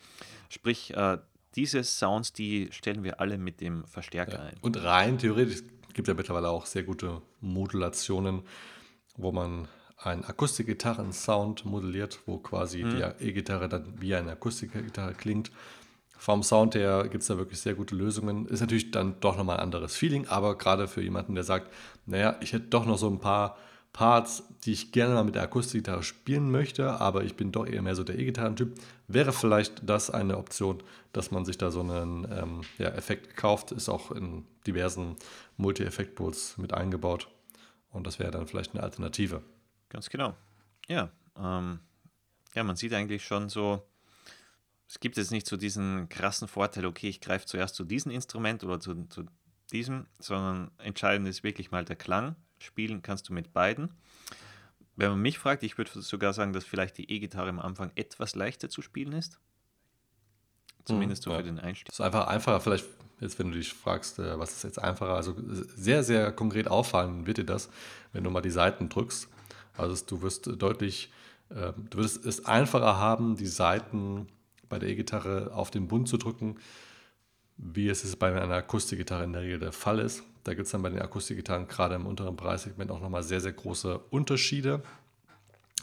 sprich 0.49 0.95
äh, 0.95 1.19
diese 1.55 1.85
Sounds, 1.85 2.33
die 2.33 2.69
stellen 2.73 3.05
wir 3.05 3.21
alle 3.21 3.39
mit 3.39 3.61
dem 3.61 3.85
Verstärker 3.87 4.39
ja. 4.39 4.45
ein. 4.45 4.57
Und 4.61 4.83
rein 4.83 5.19
theoretisch 5.19 5.63
gibt 5.95 6.09
es 6.09 6.13
ja 6.13 6.15
mittlerweile 6.15 6.49
auch 6.49 6.67
sehr 6.67 6.83
gute 6.83 7.23
Modulationen, 7.41 8.43
wo 9.17 9.31
man 9.31 9.69
einen 9.97 10.25
Akustikgitarren-Sound 10.25 11.65
modelliert, 11.65 12.21
wo 12.27 12.39
quasi 12.39 12.83
hm. 12.83 12.91
die 12.91 13.25
E-Gitarre 13.25 13.69
dann 13.69 14.01
wie 14.01 14.15
eine 14.15 14.33
Akustikgitarre 14.33 15.15
klingt 15.15 15.51
vom 16.19 16.43
Sound 16.43 16.75
her 16.75 17.09
gibt 17.09 17.23
es 17.23 17.29
da 17.29 17.39
wirklich 17.39 17.61
sehr 17.61 17.75
gute 17.75 17.95
Lösungen. 17.95 18.47
Ist 18.47 18.61
natürlich 18.61 18.91
dann 18.91 19.19
doch 19.21 19.37
nochmal 19.37 19.57
ein 19.59 19.63
anderes 19.63 19.95
Feeling, 19.97 20.27
aber 20.27 20.59
gerade 20.59 20.89
für 20.89 21.01
jemanden, 21.01 21.35
der 21.35 21.45
sagt, 21.45 21.73
naja, 22.07 22.37
ich 22.41 22.53
hätte 22.53 22.67
doch 22.67 22.85
noch 22.85 22.99
so 22.99 23.09
ein 23.09 23.21
paar 23.21 23.57
Parts, 23.93 24.43
die 24.65 24.73
ich 24.73 24.93
gerne 24.93 25.15
mal 25.15 25.25
mit 25.25 25.37
der 25.37 25.43
Akustikgitarre 25.43 26.03
spielen 26.03 26.51
möchte, 26.51 27.01
aber 27.01 27.25
ich 27.25 27.37
bin 27.37 27.53
doch 27.53 27.67
eher 27.67 27.83
mehr 27.83 27.95
so 27.95 28.05
der 28.05 28.19
E-Gitarrentyp, 28.19 28.75
wäre 29.07 29.33
vielleicht 29.33 29.89
das 29.89 30.11
eine 30.11 30.37
Option, 30.37 30.83
dass 31.13 31.31
man 31.31 31.45
sich 31.45 31.57
da 31.57 31.71
so 31.71 31.81
einen 31.81 32.27
ähm, 32.31 32.61
ja, 32.79 32.89
Effekt 32.89 33.37
kauft. 33.37 33.73
Ist 33.73 33.89
auch 33.89 34.11
in 34.11 34.45
diversen 34.67 35.17
Multi-Effekt-Boots 35.57 36.59
mit 36.59 36.75
eingebaut 36.75 37.29
und 37.91 38.07
das 38.07 38.19
wäre 38.19 38.31
dann 38.31 38.47
vielleicht 38.47 38.75
eine 38.75 38.83
Alternative. 38.83 39.43
Ganz 39.89 40.11
genau. 40.11 40.37
Ja, 40.89 41.11
ähm, 41.37 41.81
ja, 42.55 42.65
man 42.65 42.77
sieht 42.77 42.93
eigentlich 42.93 43.25
schon 43.25 43.49
so, 43.49 43.83
es 44.89 45.01
gibt 45.01 45.17
jetzt 45.19 45.31
nicht 45.31 45.47
so 45.47 45.57
diesen 45.57 46.09
krassen 46.09 46.49
Vorteil, 46.49 46.87
okay, 46.87 47.09
ich 47.09 47.21
greife 47.21 47.47
zuerst 47.47 47.75
zu 47.75 47.85
diesem 47.85 48.11
Instrument 48.11 48.65
oder 48.65 48.81
zu, 48.81 48.95
zu 49.09 49.27
diesem, 49.71 50.07
sondern 50.19 50.71
entscheidend 50.79 51.29
ist 51.29 51.45
wirklich 51.45 51.71
mal 51.71 51.85
der 51.85 51.97
Klang. 51.97 52.37
Spielen 52.59 53.03
kannst 53.03 53.29
du 53.29 53.35
mit 53.35 53.53
beiden. 53.53 53.91
Wenn 54.97 55.11
man 55.11 55.21
mich 55.21 55.39
fragt, 55.39 55.63
ich 55.63 55.79
würde 55.79 56.01
sogar 56.01 56.33
sagen, 56.33 56.53
dass 56.53 56.65
vielleicht 56.65 56.99
die 56.99 57.11
E-Gitarre 57.11 57.51
am 57.51 57.61
Anfang 57.61 57.93
etwas 57.95 58.35
leichter 58.35 58.69
zu 58.69 58.83
spielen 58.83 59.13
ist. 59.13 59.39
Zumindest 60.85 61.23
so 61.23 61.31
ja. 61.31 61.37
für 61.37 61.43
den 61.45 61.61
Einstieg. 61.61 61.89
Es 61.91 61.97
ist 61.97 62.01
einfach 62.01 62.27
einfacher, 62.27 62.61
vielleicht 62.61 62.87
jetzt, 63.21 63.39
wenn 63.39 63.51
du 63.51 63.59
dich 63.59 63.75
fragst, 63.75 64.19
äh, 64.19 64.39
was 64.39 64.53
ist 64.53 64.65
jetzt 64.65 64.79
einfacher, 64.79 65.15
also 65.15 65.35
sehr, 65.77 66.03
sehr 66.03 66.33
konkret 66.33 66.67
auffallen 66.67 67.27
wird 67.27 67.37
dir 67.37 67.45
das, 67.45 67.69
wenn 68.13 68.25
du 68.25 68.31
mal 68.31 68.41
die 68.41 68.51
Seiten 68.51 68.89
drückst. 68.89 69.29
Also 69.77 70.03
du 70.07 70.23
wirst 70.23 70.47
deutlich, 70.47 71.13
ähm, 71.51 71.75
du 71.91 71.99
wirst 71.99 72.25
es 72.25 72.47
einfacher 72.47 72.97
haben, 72.97 73.37
die 73.37 73.47
Seiten 73.47 74.29
bei 74.69 74.79
der 74.79 74.89
E-Gitarre 74.89 75.53
auf 75.55 75.71
den 75.71 75.89
Bund 75.89 76.09
zu 76.09 76.17
drücken, 76.17 76.57
wie 77.57 77.89
es 77.89 78.17
bei 78.17 78.41
einer 78.41 78.55
Akustikgitarre 78.55 79.25
in 79.25 79.33
der 79.33 79.43
Regel 79.43 79.59
der 79.59 79.73
Fall 79.73 79.99
ist. 79.99 80.23
Da 80.45 80.55
gibt 80.55 80.67
es 80.67 80.73
dann 80.73 80.83
bei 80.83 80.91
den 80.91 81.03
Akustikgitarren 81.03 81.69
gerade 81.69 81.97
im 81.97 82.07
unteren 82.07 82.37
Preissegment 82.37 82.91
auch 82.91 83.01
nochmal 83.01 83.23
sehr, 83.23 83.41
sehr 83.41 83.53
große 83.53 83.99
Unterschiede. 84.11 84.83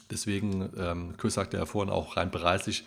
Deswegen, 0.09 0.69
ähm, 0.77 1.17
Chris 1.17 1.33
sagte 1.33 1.57
ja 1.57 1.65
vorhin 1.65 1.91
auch 1.91 2.17
rein 2.17 2.31
preislich, 2.31 2.85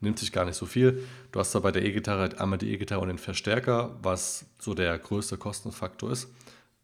nimmt 0.00 0.18
sich 0.18 0.32
gar 0.32 0.44
nicht 0.44 0.56
so 0.56 0.66
viel. 0.66 1.06
Du 1.30 1.40
hast 1.40 1.52
zwar 1.52 1.60
bei 1.60 1.72
der 1.72 1.84
E-Gitarre 1.84 2.40
einmal 2.40 2.58
die 2.58 2.72
E-Gitarre 2.72 3.02
und 3.02 3.08
den 3.08 3.18
Verstärker, 3.18 3.96
was 4.02 4.46
so 4.58 4.74
der 4.74 4.98
größte 4.98 5.36
Kostenfaktor 5.36 6.10
ist. 6.10 6.28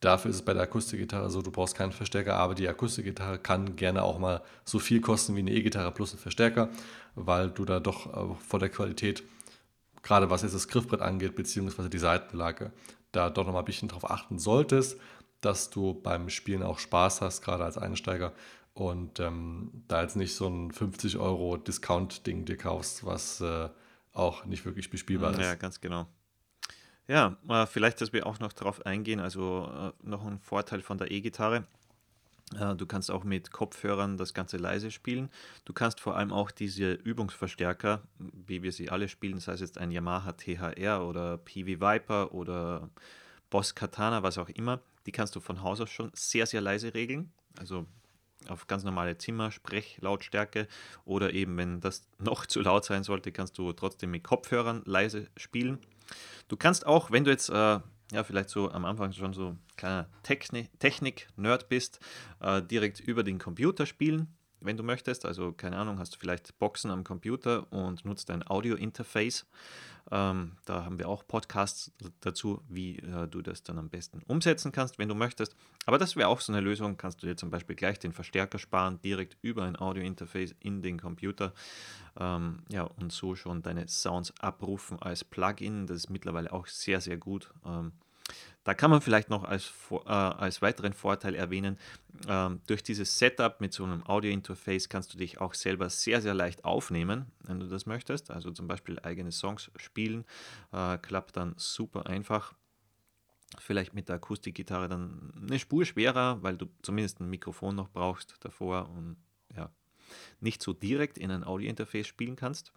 Dafür 0.06 0.30
ist 0.30 0.36
es 0.36 0.42
bei 0.42 0.54
der 0.54 0.62
Akustikgitarre 0.62 1.28
so, 1.30 1.42
du 1.42 1.50
brauchst 1.50 1.74
keinen 1.74 1.90
Verstärker, 1.90 2.36
aber 2.36 2.54
die 2.54 2.68
Akustikgitarre 2.68 3.40
kann 3.40 3.74
gerne 3.74 4.04
auch 4.04 4.20
mal 4.20 4.40
so 4.64 4.78
viel 4.78 5.00
kosten 5.00 5.34
wie 5.34 5.40
eine 5.40 5.50
E-Gitarre 5.50 5.90
plus 5.90 6.14
ein 6.14 6.18
Verstärker, 6.18 6.68
weil 7.16 7.50
du 7.50 7.64
da 7.64 7.80
doch 7.80 8.06
äh, 8.06 8.34
vor 8.36 8.60
der 8.60 8.68
Qualität, 8.68 9.24
gerade 10.04 10.30
was 10.30 10.42
jetzt 10.42 10.54
das 10.54 10.68
Griffbrett 10.68 11.02
angeht, 11.02 11.34
beziehungsweise 11.34 11.90
die 11.90 11.98
Seitenlage, 11.98 12.70
da 13.10 13.30
doch 13.30 13.46
nochmal 13.46 13.62
ein 13.62 13.64
bisschen 13.64 13.88
drauf 13.88 14.08
achten 14.08 14.38
solltest, 14.38 14.96
dass 15.40 15.70
du 15.70 15.94
beim 15.94 16.30
Spielen 16.30 16.62
auch 16.62 16.78
Spaß 16.78 17.20
hast, 17.20 17.42
gerade 17.42 17.64
als 17.64 17.76
Einsteiger 17.76 18.32
und 18.74 19.18
ähm, 19.18 19.82
da 19.88 20.02
jetzt 20.02 20.14
nicht 20.14 20.36
so 20.36 20.46
ein 20.46 20.70
50 20.70 21.16
Euro 21.16 21.56
Discount-Ding 21.56 22.44
dir 22.44 22.56
kaufst, 22.56 23.04
was 23.04 23.40
äh, 23.40 23.70
auch 24.12 24.44
nicht 24.44 24.64
wirklich 24.64 24.88
bespielbar 24.88 25.32
ist. 25.32 25.40
Ja, 25.40 25.56
ganz 25.56 25.80
genau. 25.80 26.06
Ja, 27.08 27.36
äh, 27.48 27.66
vielleicht, 27.66 28.00
dass 28.00 28.12
wir 28.12 28.26
auch 28.26 28.40
noch 28.40 28.52
darauf 28.52 28.84
eingehen, 28.84 29.20
also 29.20 29.70
äh, 29.72 30.08
noch 30.08 30.24
ein 30.26 30.40
Vorteil 30.40 30.82
von 30.82 30.98
der 30.98 31.10
E-Gitarre. 31.10 31.64
Äh, 32.58 32.74
du 32.74 32.86
kannst 32.86 33.10
auch 33.10 33.24
mit 33.24 33.52
Kopfhörern 33.52 34.16
das 34.16 34.34
Ganze 34.34 34.56
leise 34.56 34.90
spielen. 34.90 35.30
Du 35.64 35.72
kannst 35.72 36.00
vor 36.00 36.16
allem 36.16 36.32
auch 36.32 36.50
diese 36.50 36.92
Übungsverstärker, 36.92 38.02
wie 38.18 38.62
wir 38.62 38.72
sie 38.72 38.90
alle 38.90 39.08
spielen, 39.08 39.38
sei 39.38 39.52
es 39.52 39.60
jetzt 39.60 39.78
ein 39.78 39.90
Yamaha 39.90 40.32
THR 40.32 41.06
oder 41.06 41.38
PV 41.38 41.80
Viper 41.80 42.32
oder 42.32 42.88
Boss 43.50 43.74
Katana, 43.74 44.22
was 44.22 44.38
auch 44.38 44.48
immer, 44.48 44.80
die 45.06 45.12
kannst 45.12 45.36
du 45.36 45.40
von 45.40 45.62
Haus 45.62 45.80
aus 45.80 45.90
schon 45.90 46.10
sehr, 46.14 46.46
sehr 46.46 46.60
leise 46.60 46.94
regeln. 46.94 47.32
Also 47.58 47.86
auf 48.48 48.66
ganz 48.66 48.84
normale 48.84 49.16
Zimmer, 49.18 49.50
Sprechlautstärke 49.50 50.68
oder 51.04 51.32
eben, 51.32 51.56
wenn 51.56 51.80
das 51.80 52.06
noch 52.18 52.46
zu 52.46 52.60
laut 52.60 52.84
sein 52.84 53.04
sollte, 53.04 53.32
kannst 53.32 53.58
du 53.58 53.72
trotzdem 53.72 54.10
mit 54.10 54.24
Kopfhörern 54.24 54.82
leise 54.84 55.28
spielen. 55.36 55.78
Du 56.48 56.56
kannst 56.56 56.86
auch, 56.86 57.10
wenn 57.10 57.24
du 57.24 57.30
jetzt 57.30 57.48
äh, 57.48 57.52
ja 58.12 58.24
vielleicht 58.24 58.50
so 58.50 58.70
am 58.70 58.84
Anfang 58.84 59.12
schon 59.12 59.32
so 59.32 59.56
kleiner 59.76 60.08
Technik-Nerd 60.22 61.68
bist, 61.68 62.00
äh, 62.40 62.62
direkt 62.62 63.00
über 63.00 63.22
den 63.22 63.38
Computer 63.38 63.86
spielen 63.86 64.35
wenn 64.60 64.76
du 64.76 64.82
möchtest. 64.82 65.24
Also 65.24 65.52
keine 65.52 65.76
Ahnung, 65.76 65.98
hast 65.98 66.14
du 66.14 66.18
vielleicht 66.18 66.58
Boxen 66.58 66.90
am 66.90 67.04
Computer 67.04 67.70
und 67.72 68.04
nutzt 68.04 68.30
ein 68.30 68.46
Audio-Interface. 68.46 69.46
Ähm, 70.12 70.52
da 70.64 70.84
haben 70.84 70.98
wir 70.98 71.08
auch 71.08 71.26
Podcasts 71.26 71.90
dazu, 72.20 72.62
wie 72.68 72.98
äh, 72.98 73.26
du 73.26 73.42
das 73.42 73.64
dann 73.64 73.78
am 73.78 73.88
besten 73.88 74.22
umsetzen 74.28 74.70
kannst, 74.70 74.98
wenn 74.98 75.08
du 75.08 75.16
möchtest. 75.16 75.56
Aber 75.84 75.98
das 75.98 76.14
wäre 76.14 76.28
auch 76.28 76.40
so 76.40 76.52
eine 76.52 76.60
Lösung. 76.60 76.96
Kannst 76.96 77.22
du 77.22 77.26
dir 77.26 77.36
zum 77.36 77.50
Beispiel 77.50 77.74
gleich 77.74 77.98
den 77.98 78.12
Verstärker 78.12 78.58
sparen, 78.58 79.00
direkt 79.02 79.36
über 79.42 79.64
ein 79.64 79.76
Audio-Interface 79.76 80.54
in 80.60 80.80
den 80.80 81.00
Computer. 81.00 81.52
Ähm, 82.18 82.62
ja, 82.68 82.84
und 82.84 83.10
so 83.10 83.34
schon 83.34 83.62
deine 83.62 83.88
Sounds 83.88 84.32
abrufen 84.38 85.02
als 85.02 85.24
Plugin. 85.24 85.88
Das 85.88 85.96
ist 85.96 86.10
mittlerweile 86.10 86.52
auch 86.52 86.68
sehr, 86.68 87.00
sehr 87.00 87.16
gut. 87.16 87.52
Ähm, 87.64 87.92
da 88.66 88.74
kann 88.74 88.90
man 88.90 89.00
vielleicht 89.00 89.30
noch 89.30 89.44
als, 89.44 89.72
äh, 89.92 90.08
als 90.08 90.60
weiteren 90.60 90.92
Vorteil 90.92 91.36
erwähnen, 91.36 91.78
ähm, 92.26 92.60
durch 92.66 92.82
dieses 92.82 93.16
Setup 93.16 93.60
mit 93.60 93.72
so 93.72 93.84
einem 93.84 94.04
Audio-Interface 94.04 94.88
kannst 94.88 95.14
du 95.14 95.18
dich 95.18 95.40
auch 95.40 95.54
selber 95.54 95.88
sehr, 95.88 96.20
sehr 96.20 96.34
leicht 96.34 96.64
aufnehmen, 96.64 97.26
wenn 97.44 97.60
du 97.60 97.68
das 97.68 97.86
möchtest. 97.86 98.32
Also 98.32 98.50
zum 98.50 98.66
Beispiel 98.66 98.98
eigene 98.98 99.30
Songs 99.30 99.70
spielen, 99.76 100.24
äh, 100.72 100.98
klappt 100.98 101.36
dann 101.36 101.54
super 101.56 102.06
einfach. 102.06 102.54
Vielleicht 103.60 103.94
mit 103.94 104.08
der 104.08 104.16
Akustikgitarre 104.16 104.88
dann 104.88 105.32
eine 105.40 105.60
Spur 105.60 105.84
schwerer, 105.84 106.42
weil 106.42 106.56
du 106.56 106.66
zumindest 106.82 107.20
ein 107.20 107.30
Mikrofon 107.30 107.76
noch 107.76 107.88
brauchst 107.88 108.34
davor 108.40 108.90
und 108.90 109.16
ja, 109.54 109.70
nicht 110.40 110.60
so 110.60 110.72
direkt 110.72 111.18
in 111.18 111.30
ein 111.30 111.44
Audio-Interface 111.44 112.08
spielen 112.08 112.34
kannst. 112.34 112.72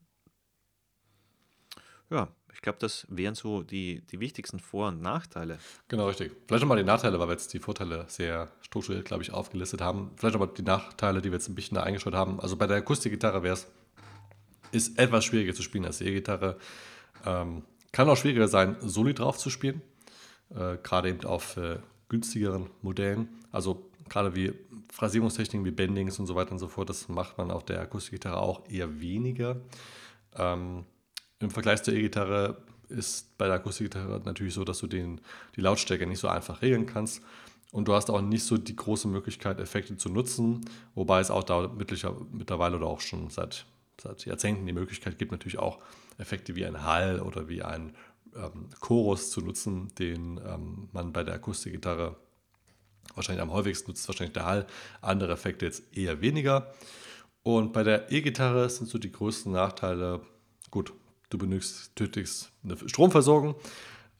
Ja, 2.10 2.28
ich 2.54 2.62
glaube, 2.62 2.80
das 2.80 3.06
wären 3.10 3.36
so 3.36 3.64
die, 3.64 4.02
die 4.08 4.20
wichtigsten 4.20 4.60
Vor- 4.60 4.90
und 4.90 5.02
Nachteile. 5.02 5.60
Genau, 5.88 6.08
richtig. 6.08 6.32
Vielleicht 6.48 6.62
nochmal 6.62 6.78
die 6.78 6.84
Nachteile, 6.84 7.20
weil 7.20 7.28
wir 7.28 7.34
jetzt 7.34 7.54
die 7.54 7.60
Vorteile 7.60 8.06
sehr 8.08 8.52
strukturiert, 8.62 9.06
glaube 9.06 9.24
ich, 9.24 9.32
aufgelistet 9.32 9.82
haben. 9.82 10.12
Vielleicht 10.16 10.34
nochmal 10.34 10.54
die 10.56 10.64
Nachteile, 10.64 11.22
die 11.22 11.30
wir 11.30 11.38
jetzt 11.38 11.48
ein 11.48 11.56
bisschen 11.56 11.76
da 11.76 11.84
eingeschaut 11.84 12.14
haben. 12.14 12.40
Also 12.40 12.58
bei 12.58 12.68
der 12.68 12.78
Akustikgitarre 12.78 13.44
wäre 13.44 13.54
es, 13.54 13.68
ist 14.72 15.00
etwas 15.00 15.26
schwieriger 15.26 15.54
zu 15.54 15.62
spielen 15.62 15.86
als 15.86 16.00
die 16.00 16.06
E-Gitarre. 16.06 16.58
Ähm, 17.26 17.64
kann 17.92 18.10
auch 18.10 18.18
schwieriger 18.18 18.48
sein, 18.48 18.76
Soli 18.82 19.14
drauf 19.14 19.38
zu 19.38 19.50
spielen. 19.50 19.82
Äh, 20.50 20.78
gerade 20.84 21.10
eben 21.10 21.24
auf 21.26 21.58
äh, 21.58 21.80
günstigeren 22.10 22.70
Modellen. 22.82 23.30
Also 23.52 23.90
gerade 24.10 24.36
wie 24.36 24.54
Phrasierungstechniken 24.92 25.66
wie 25.66 25.72
Bendings 25.72 26.20
und 26.20 26.26
so 26.26 26.36
weiter 26.36 26.52
und 26.52 26.60
so 26.60 26.68
fort, 26.68 26.90
das 26.90 27.08
macht 27.08 27.38
man 27.38 27.52
auf 27.52 27.64
der 27.64 27.80
Akustikgitarre 27.82 28.38
auch 28.38 28.68
eher 28.68 29.00
weniger. 29.00 29.62
Ähm, 30.36 30.86
im 31.40 31.52
Vergleich 31.52 31.84
zur 31.84 31.94
E-Gitarre 31.94 32.58
ist 32.90 33.38
bei 33.38 33.46
der 33.46 33.56
Akustikgitarre 33.56 34.22
natürlich 34.26 34.54
so, 34.54 34.64
dass 34.64 34.80
du 34.80 34.88
den, 34.88 35.22
die 35.56 35.62
Lautstärke 35.62 36.06
nicht 36.08 36.20
so 36.20 36.28
einfach 36.28 36.62
regeln 36.62 36.86
kannst. 36.86 37.22
und 37.72 37.88
du 37.88 37.94
hast 37.94 38.10
auch 38.10 38.22
nicht 38.22 38.44
so 38.44 38.58
die 38.58 38.76
große 38.76 39.08
Möglichkeit, 39.08 39.60
Effekte 39.60 39.96
zu 39.96 40.10
nutzen, 40.10 40.66
wobei 40.96 41.20
es 41.20 41.30
auch 41.30 41.44
da 41.44 41.68
mittlerweile 41.68 42.78
oder 42.78 42.88
auch 42.88 43.00
schon 43.00 43.30
seit, 43.30 43.66
seit 44.02 44.26
Jahrzehnten 44.26 44.66
die 44.66 44.74
Möglichkeit 44.74 45.20
gibt, 45.20 45.32
natürlich 45.32 45.60
auch 45.60 45.78
Effekte 46.18 46.56
wie 46.56 46.66
ein 46.66 46.84
Hall 46.84 47.22
oder 47.22 47.48
wie 47.48 47.62
ein 47.62 47.96
ähm, 48.36 48.70
Chorus 48.80 49.30
zu 49.30 49.42
nutzen, 49.42 49.94
den 50.00 50.40
ähm, 50.46 50.90
man 50.92 51.14
bei 51.14 51.24
der 51.24 51.36
Akustikgitarre 51.36 52.16
wahrscheinlich 53.14 53.44
am 53.44 53.54
häufigsten 53.54 53.92
nutzt, 53.92 54.08
wahrscheinlich 54.08 54.34
der 54.34 54.46
Hall. 54.46 54.68
Andere 55.02 55.34
Effekte 55.34 55.66
jetzt 55.66 55.96
eher 55.96 56.22
weniger. 56.22 56.74
Und 57.44 57.72
bei 57.72 57.84
der 57.84 58.12
E-Gitarre 58.12 58.70
sind 58.70 58.90
so 58.90 58.98
die 58.98 59.12
größten 59.12 59.52
Nachteile, 59.52 60.22
gut, 60.72 60.94
du 61.30 61.38
benötigst 61.38 62.52
eine 62.64 62.78
Stromversorgung, 62.88 63.56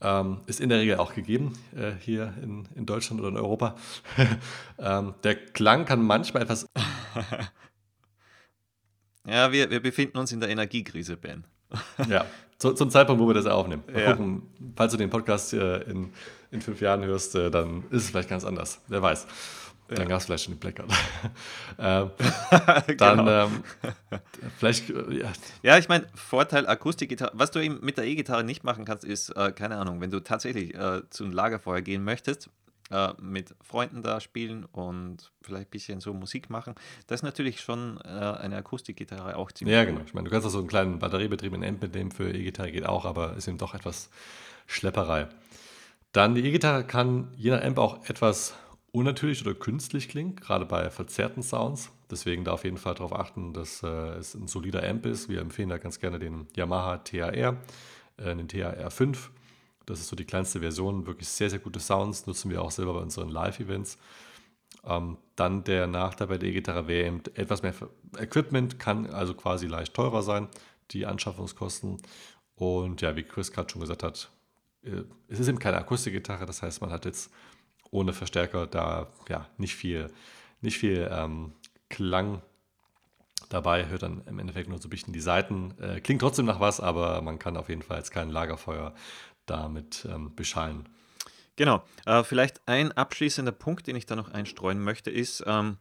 ähm, 0.00 0.40
ist 0.46 0.60
in 0.60 0.68
der 0.68 0.80
Regel 0.80 0.96
auch 0.96 1.14
gegeben 1.14 1.52
äh, 1.76 1.92
hier 2.00 2.34
in, 2.42 2.68
in 2.74 2.86
Deutschland 2.86 3.20
oder 3.20 3.30
in 3.30 3.36
Europa. 3.36 3.76
ähm, 4.78 5.14
der 5.22 5.34
Klang 5.34 5.84
kann 5.84 6.02
manchmal 6.02 6.44
etwas. 6.44 6.66
ja, 9.26 9.52
wir, 9.52 9.70
wir 9.70 9.80
befinden 9.80 10.18
uns 10.18 10.32
in 10.32 10.40
der 10.40 10.48
Energiekrise, 10.48 11.16
Ben. 11.16 11.44
ja, 12.08 12.24
zu, 12.58 12.72
zum 12.72 12.90
Zeitpunkt, 12.90 13.22
wo 13.22 13.28
wir 13.28 13.34
das 13.34 13.46
aufnehmen. 13.46 13.84
Mal 13.92 14.02
ja. 14.02 14.12
gucken, 14.12 14.42
falls 14.76 14.92
du 14.92 14.98
den 14.98 15.10
Podcast 15.10 15.52
äh, 15.52 15.82
in, 15.82 16.12
in 16.50 16.62
fünf 16.62 16.80
Jahren 16.80 17.04
hörst, 17.04 17.34
äh, 17.34 17.50
dann 17.50 17.84
ist 17.90 18.04
es 18.04 18.10
vielleicht 18.10 18.28
ganz 18.28 18.44
anders. 18.44 18.80
Wer 18.88 19.02
weiß. 19.02 19.26
Dann 19.96 20.04
ja. 20.04 20.08
gab 20.10 20.18
es 20.20 20.26
vielleicht 20.26 20.44
schon 20.44 20.54
den 20.54 20.60
Blackout. 20.60 20.90
ähm, 21.78 22.10
dann 22.96 23.18
genau. 23.18 23.44
ähm, 23.46 23.64
vielleicht. 24.58 24.88
Äh, 24.88 25.18
ja. 25.18 25.32
ja, 25.62 25.78
ich 25.78 25.88
meine, 25.88 26.06
Vorteil 26.14 26.66
Akustikgitarre. 26.68 27.32
Was 27.34 27.50
du 27.50 27.58
eben 27.58 27.80
mit 27.82 27.96
der 27.96 28.04
E-Gitarre 28.04 28.44
nicht 28.44 28.62
machen 28.62 28.84
kannst, 28.84 29.04
ist, 29.04 29.30
äh, 29.30 29.50
keine 29.50 29.76
Ahnung, 29.78 30.00
wenn 30.00 30.10
du 30.10 30.20
tatsächlich 30.20 30.74
äh, 30.74 31.02
zu 31.10 31.24
einem 31.24 31.32
Lagerfeuer 31.32 31.80
gehen 31.80 32.04
möchtest, 32.04 32.50
äh, 32.90 33.08
mit 33.20 33.54
Freunden 33.62 34.02
da 34.02 34.20
spielen 34.20 34.64
und 34.64 35.32
vielleicht 35.42 35.68
ein 35.68 35.70
bisschen 35.70 36.00
so 36.00 36.14
Musik 36.14 36.50
machen, 36.50 36.76
das 37.08 37.20
ist 37.20 37.24
natürlich 37.24 37.60
schon 37.60 37.98
äh, 38.04 38.08
eine 38.08 38.56
Akustikgitarre 38.56 39.36
auch 39.36 39.50
ziemlich 39.50 39.74
Ja, 39.74 39.84
genau. 39.84 40.02
Ich 40.06 40.14
meine, 40.14 40.26
du 40.26 40.30
kannst 40.30 40.46
auch 40.46 40.52
so 40.52 40.58
einen 40.58 40.68
kleinen 40.68 41.00
batteriebetriebenen 41.00 41.68
Amp 41.68 41.82
mitnehmen 41.82 42.12
für 42.12 42.32
E-Gitarre, 42.32 42.70
geht 42.70 42.86
auch, 42.86 43.06
aber 43.06 43.34
ist 43.34 43.48
eben 43.48 43.58
doch 43.58 43.74
etwas 43.74 44.08
Schlepperei. 44.66 45.28
Dann 46.12 46.36
die 46.36 46.44
E-Gitarre 46.44 46.84
kann 46.84 47.32
je 47.36 47.50
nach 47.50 47.62
Amp 47.62 47.78
auch 47.78 48.04
etwas 48.08 48.54
unnatürlich 48.92 49.42
oder 49.42 49.54
künstlich 49.54 50.08
klingt, 50.08 50.40
gerade 50.40 50.66
bei 50.66 50.90
verzerrten 50.90 51.42
Sounds. 51.42 51.90
Deswegen 52.10 52.44
da 52.44 52.52
auf 52.52 52.64
jeden 52.64 52.76
Fall 52.76 52.94
darauf 52.94 53.12
achten, 53.12 53.52
dass 53.52 53.82
äh, 53.82 53.86
es 53.86 54.34
ein 54.34 54.48
solider 54.48 54.88
Amp 54.88 55.06
ist. 55.06 55.28
Wir 55.28 55.40
empfehlen 55.40 55.68
da 55.68 55.78
ganz 55.78 56.00
gerne 56.00 56.18
den 56.18 56.48
Yamaha 56.56 56.98
TAR, 56.98 57.34
äh, 57.34 57.54
den 58.16 58.48
TAR 58.48 58.90
5. 58.90 59.30
Das 59.86 60.00
ist 60.00 60.08
so 60.08 60.16
die 60.16 60.24
kleinste 60.24 60.60
Version, 60.60 61.06
wirklich 61.06 61.28
sehr, 61.28 61.50
sehr 61.50 61.58
gute 61.58 61.80
Sounds, 61.80 62.26
nutzen 62.26 62.50
wir 62.50 62.62
auch 62.62 62.70
selber 62.70 62.94
bei 62.94 63.00
unseren 63.00 63.28
Live-Events. 63.28 63.98
Ähm, 64.84 65.18
dann 65.36 65.64
der 65.64 65.86
Nachteil 65.86 66.28
bei 66.28 66.38
der 66.38 66.48
E-Gitarre 66.48 66.88
wäre 66.88 67.06
eben 67.06 67.22
etwas 67.34 67.62
mehr 67.62 67.74
Equipment, 68.18 68.78
kann 68.78 69.06
also 69.06 69.34
quasi 69.34 69.66
leicht 69.66 69.94
teurer 69.94 70.22
sein, 70.22 70.48
die 70.90 71.06
Anschaffungskosten. 71.06 71.98
Und 72.54 73.00
ja, 73.00 73.16
wie 73.16 73.22
Chris 73.22 73.52
gerade 73.52 73.70
schon 73.70 73.80
gesagt 73.80 74.02
hat, 74.02 74.30
äh, 74.82 75.02
es 75.28 75.40
ist 75.40 75.48
eben 75.48 75.58
keine 75.58 75.78
Akustikgitarre, 75.78 76.46
das 76.46 76.62
heißt, 76.62 76.80
man 76.80 76.90
hat 76.90 77.04
jetzt 77.04 77.30
ohne 77.90 78.12
Verstärker 78.12 78.66
da 78.66 79.08
ja 79.28 79.46
nicht 79.56 79.74
viel, 79.74 80.10
nicht 80.60 80.78
viel 80.78 81.08
ähm, 81.12 81.52
Klang 81.88 82.42
dabei, 83.48 83.88
hört 83.88 84.02
dann 84.02 84.22
im 84.26 84.38
Endeffekt 84.38 84.68
nur 84.68 84.78
so 84.78 84.86
ein 84.86 84.90
bisschen 84.90 85.12
die 85.12 85.20
Seiten. 85.20 85.74
Äh, 85.80 86.00
klingt 86.00 86.20
trotzdem 86.20 86.46
nach 86.46 86.60
was, 86.60 86.80
aber 86.80 87.20
man 87.20 87.38
kann 87.38 87.56
auf 87.56 87.68
jeden 87.68 87.82
Fall 87.82 87.98
jetzt 87.98 88.12
kein 88.12 88.30
Lagerfeuer 88.30 88.94
damit 89.46 90.06
ähm, 90.08 90.34
beschallen. 90.34 90.88
Genau. 91.56 91.82
Äh, 92.06 92.22
vielleicht 92.22 92.60
ein 92.66 92.92
abschließender 92.92 93.52
Punkt, 93.52 93.86
den 93.86 93.96
ich 93.96 94.06
da 94.06 94.16
noch 94.16 94.30
einstreuen 94.30 94.82
möchte, 94.82 95.10
ist, 95.10 95.42
ähm, 95.46 95.78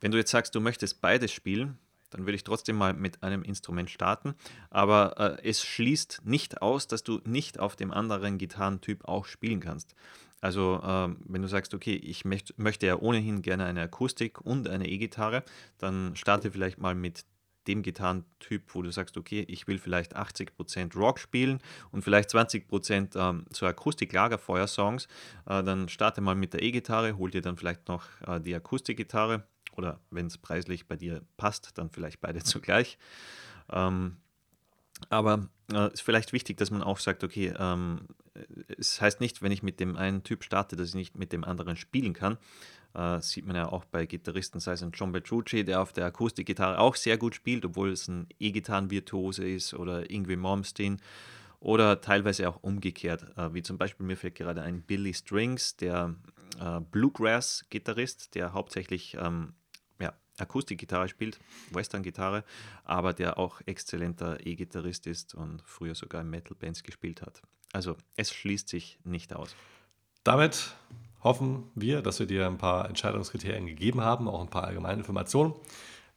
wenn 0.00 0.10
du 0.10 0.18
jetzt 0.18 0.30
sagst, 0.30 0.54
du 0.54 0.60
möchtest 0.60 1.00
beides 1.00 1.32
spielen, 1.32 1.78
dann 2.10 2.26
würde 2.26 2.36
ich 2.36 2.44
trotzdem 2.44 2.76
mal 2.76 2.92
mit 2.92 3.22
einem 3.22 3.42
Instrument 3.42 3.90
starten. 3.90 4.34
Aber 4.70 5.38
äh, 5.40 5.48
es 5.48 5.64
schließt 5.64 6.22
nicht 6.24 6.62
aus, 6.62 6.86
dass 6.86 7.02
du 7.02 7.20
nicht 7.24 7.58
auf 7.58 7.76
dem 7.76 7.90
anderen 7.90 8.38
Gitarrentyp 8.38 9.04
auch 9.06 9.24
spielen 9.26 9.60
kannst. 9.60 9.94
Also 10.42 10.80
ähm, 10.84 11.18
wenn 11.24 11.40
du 11.40 11.48
sagst, 11.48 11.72
okay, 11.72 11.94
ich 11.94 12.24
möcht, 12.24 12.58
möchte 12.58 12.86
ja 12.86 12.96
ohnehin 12.98 13.42
gerne 13.42 13.64
eine 13.64 13.82
Akustik 13.82 14.40
und 14.40 14.68
eine 14.68 14.88
E-Gitarre, 14.88 15.44
dann 15.78 16.16
starte 16.16 16.50
vielleicht 16.50 16.78
mal 16.78 16.96
mit 16.96 17.24
dem 17.68 17.82
Gitarrentyp, 17.82 18.74
wo 18.74 18.82
du 18.82 18.90
sagst, 18.90 19.16
okay, 19.16 19.44
ich 19.46 19.68
will 19.68 19.78
vielleicht 19.78 20.16
80% 20.16 20.96
Rock 20.96 21.20
spielen 21.20 21.60
und 21.92 22.02
vielleicht 22.02 22.30
20% 22.30 23.16
ähm, 23.16 23.46
so 23.50 23.66
Akustik-Lagerfeuer-Songs, 23.66 25.06
äh, 25.46 25.62
dann 25.62 25.88
starte 25.88 26.20
mal 26.20 26.34
mit 26.34 26.54
der 26.54 26.62
E-Gitarre, 26.62 27.16
hol 27.16 27.30
dir 27.30 27.40
dann 27.40 27.56
vielleicht 27.56 27.86
noch 27.86 28.04
äh, 28.26 28.40
die 28.40 28.56
Akustikgitarre 28.56 29.44
oder 29.76 30.00
wenn 30.10 30.26
es 30.26 30.38
preislich 30.38 30.88
bei 30.88 30.96
dir 30.96 31.22
passt, 31.36 31.78
dann 31.78 31.88
vielleicht 31.88 32.20
beide 32.20 32.40
zugleich. 32.42 32.98
Ähm, 33.70 34.16
aber 35.08 35.48
es 35.68 35.74
äh, 35.76 35.92
ist 35.92 36.02
vielleicht 36.02 36.32
wichtig, 36.32 36.56
dass 36.56 36.72
man 36.72 36.82
auch 36.82 36.98
sagt, 36.98 37.22
okay, 37.22 37.54
ähm, 37.56 38.08
es 38.78 39.00
heißt 39.00 39.20
nicht, 39.20 39.42
wenn 39.42 39.52
ich 39.52 39.62
mit 39.62 39.80
dem 39.80 39.96
einen 39.96 40.22
Typ 40.22 40.44
starte, 40.44 40.76
dass 40.76 40.88
ich 40.88 40.94
nicht 40.94 41.18
mit 41.18 41.32
dem 41.32 41.44
anderen 41.44 41.76
spielen 41.76 42.12
kann. 42.12 42.38
Äh, 42.94 43.20
sieht 43.20 43.46
man 43.46 43.56
ja 43.56 43.68
auch 43.68 43.84
bei 43.84 44.06
Gitarristen, 44.06 44.60
sei 44.60 44.72
es 44.72 44.82
ein 44.82 44.92
John 44.92 45.12
Petrucci, 45.12 45.64
der 45.64 45.80
auf 45.80 45.92
der 45.92 46.06
Akustikgitarre 46.06 46.78
auch 46.78 46.96
sehr 46.96 47.16
gut 47.16 47.34
spielt, 47.34 47.64
obwohl 47.64 47.90
es 47.90 48.08
ein 48.08 48.26
E-Gitarren-Virtuose 48.38 49.48
ist, 49.48 49.74
oder 49.74 50.10
Ingrid 50.10 50.38
Malmsteen, 50.38 51.00
oder 51.60 52.00
teilweise 52.00 52.48
auch 52.48 52.62
umgekehrt, 52.62 53.26
äh, 53.36 53.54
wie 53.54 53.62
zum 53.62 53.78
Beispiel 53.78 54.04
mir 54.04 54.16
fällt 54.16 54.34
gerade 54.34 54.62
ein 54.62 54.82
Billy 54.82 55.14
Strings, 55.14 55.76
der 55.76 56.14
äh, 56.60 56.80
Bluegrass-Gitarrist, 56.80 58.34
der 58.34 58.52
hauptsächlich 58.52 59.16
ähm, 59.18 59.54
Akustikgitarre 60.42 61.08
spielt, 61.08 61.38
Western-Gitarre, 61.70 62.44
aber 62.84 63.12
der 63.12 63.38
auch 63.38 63.60
exzellenter 63.66 64.44
E-Gitarrist 64.44 65.06
ist 65.06 65.34
und 65.34 65.62
früher 65.64 65.94
sogar 65.94 66.20
in 66.20 66.30
Metal-Bands 66.30 66.82
gespielt 66.82 67.22
hat. 67.22 67.42
Also 67.72 67.96
es 68.16 68.32
schließt 68.32 68.68
sich 68.68 68.98
nicht 69.04 69.34
aus. 69.34 69.54
Damit 70.24 70.74
hoffen 71.22 71.70
wir, 71.74 72.02
dass 72.02 72.18
wir 72.18 72.26
dir 72.26 72.46
ein 72.46 72.58
paar 72.58 72.88
Entscheidungskriterien 72.88 73.66
gegeben 73.66 74.02
haben, 74.02 74.28
auch 74.28 74.40
ein 74.40 74.50
paar 74.50 74.64
allgemeine 74.64 74.98
Informationen. 74.98 75.54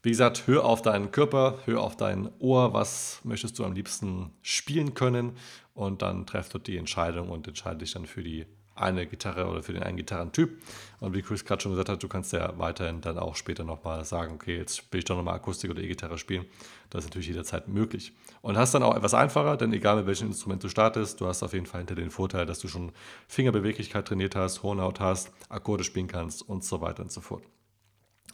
Wie 0.03 0.09
gesagt, 0.09 0.45
hör 0.45 0.65
auf 0.65 0.83
deinen 0.83 1.11
Körper, 1.11 1.59
hör 1.65 1.81
auf 1.81 1.97
dein 1.97 2.29
Ohr, 2.39 2.73
was 2.73 3.21
möchtest 3.23 3.57
du 3.57 3.65
am 3.65 3.73
liebsten 3.73 4.31
spielen 4.43 4.93
können 4.93 5.37
und 5.73 6.03
dann 6.03 6.27
treff 6.27 6.49
dort 6.49 6.67
die 6.67 6.77
Entscheidung 6.77 7.29
und 7.29 7.47
entscheide 7.47 7.79
dich 7.79 7.93
dann 7.93 8.05
für 8.05 8.21
die 8.21 8.45
eine 8.75 9.07
Gitarre 9.07 9.47
oder 9.47 9.63
für 9.63 9.73
den 9.73 9.83
einen 9.83 9.97
Gitarrentyp. 9.97 10.61
Und 10.99 11.13
wie 11.13 11.21
Chris 11.21 11.45
gerade 11.45 11.61
schon 11.61 11.71
gesagt 11.71 11.89
hat, 11.89 12.03
du 12.03 12.07
kannst 12.07 12.33
ja 12.33 12.57
weiterhin 12.57 13.01
dann 13.01 13.17
auch 13.17 13.35
später 13.35 13.63
nochmal 13.63 14.03
sagen, 14.05 14.33
okay, 14.35 14.57
jetzt 14.57 14.91
will 14.91 14.99
ich 14.99 15.05
doch 15.05 15.15
nochmal 15.15 15.35
Akustik 15.35 15.71
oder 15.71 15.81
E-Gitarre 15.81 16.17
spielen. 16.17 16.45
Das 16.89 17.03
ist 17.03 17.09
natürlich 17.09 17.27
jederzeit 17.27 17.67
möglich. 17.67 18.13
Und 18.41 18.57
hast 18.57 18.73
dann 18.73 18.83
auch 18.83 18.95
etwas 18.95 19.13
einfacher, 19.13 19.57
denn 19.57 19.73
egal 19.73 19.95
mit 19.97 20.07
welchem 20.07 20.27
Instrument 20.27 20.63
du 20.63 20.69
startest, 20.69 21.21
du 21.21 21.27
hast 21.27 21.41
auf 21.41 21.53
jeden 21.53 21.65
Fall 21.65 21.79
hinter 21.79 21.95
den 21.95 22.11
Vorteil, 22.11 22.45
dass 22.45 22.59
du 22.59 22.67
schon 22.67 22.91
Fingerbeweglichkeit 23.27 24.07
trainiert 24.07 24.35
hast, 24.35 24.61
Hornhaut 24.61 24.99
hast, 24.99 25.31
Akkorde 25.49 25.83
spielen 25.83 26.07
kannst 26.07 26.47
und 26.47 26.63
so 26.63 26.81
weiter 26.81 27.03
und 27.03 27.11
so 27.11 27.21
fort. 27.21 27.43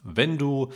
Wenn 0.04 0.38
du 0.38 0.72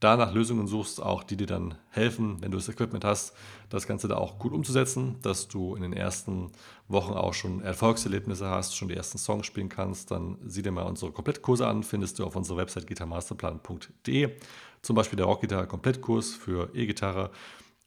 da 0.00 0.16
nach 0.16 0.32
Lösungen 0.32 0.66
suchst, 0.66 1.02
auch 1.02 1.24
die 1.24 1.36
dir 1.36 1.46
dann 1.46 1.74
helfen, 1.90 2.36
wenn 2.40 2.52
du 2.52 2.56
das 2.56 2.68
Equipment 2.68 3.04
hast, 3.04 3.34
das 3.68 3.86
Ganze 3.86 4.06
da 4.06 4.16
auch 4.16 4.38
gut 4.38 4.52
umzusetzen, 4.52 5.16
dass 5.22 5.48
du 5.48 5.74
in 5.74 5.82
den 5.82 5.92
ersten 5.92 6.52
Wochen 6.86 7.14
auch 7.14 7.34
schon 7.34 7.60
Erfolgserlebnisse 7.60 8.48
hast, 8.48 8.76
schon 8.76 8.88
die 8.88 8.94
ersten 8.94 9.18
Songs 9.18 9.46
spielen 9.46 9.68
kannst, 9.68 10.10
dann 10.10 10.38
sieh 10.46 10.62
dir 10.62 10.70
mal 10.70 10.84
unsere 10.84 11.10
Komplettkurse 11.10 11.66
an, 11.66 11.82
findest 11.82 12.18
du 12.18 12.24
auf 12.24 12.36
unserer 12.36 12.58
Website 12.58 12.86
gitarmasterplan.de. 12.86 14.30
Zum 14.82 14.94
Beispiel 14.94 15.16
der 15.16 15.26
Rockgitarre 15.26 15.66
Komplettkurs 15.66 16.32
für 16.32 16.70
E-Gitarre 16.74 17.30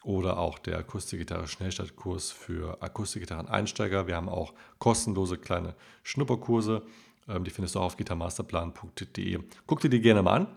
oder 0.03 0.37
auch 0.37 0.59
der 0.59 0.79
Akustikgitarre 0.79 1.47
Schnellstartkurs 1.47 2.31
für 2.31 2.81
Akustikgitarren-Einsteiger. 2.81 4.07
Wir 4.07 4.17
haben 4.17 4.27
auch 4.27 4.53
kostenlose 4.79 5.37
kleine 5.37 5.75
Schnupperkurse, 6.03 6.81
ähm, 7.29 7.45
die 7.45 7.51
findest 7.51 7.75
du 7.75 7.79
auch 7.79 7.85
auf 7.85 7.97
gitarmasterplan.de. 7.97 9.39
Guck 9.65 9.79
dir 9.79 9.89
die 9.89 10.01
gerne 10.01 10.23
mal 10.23 10.41
an 10.41 10.47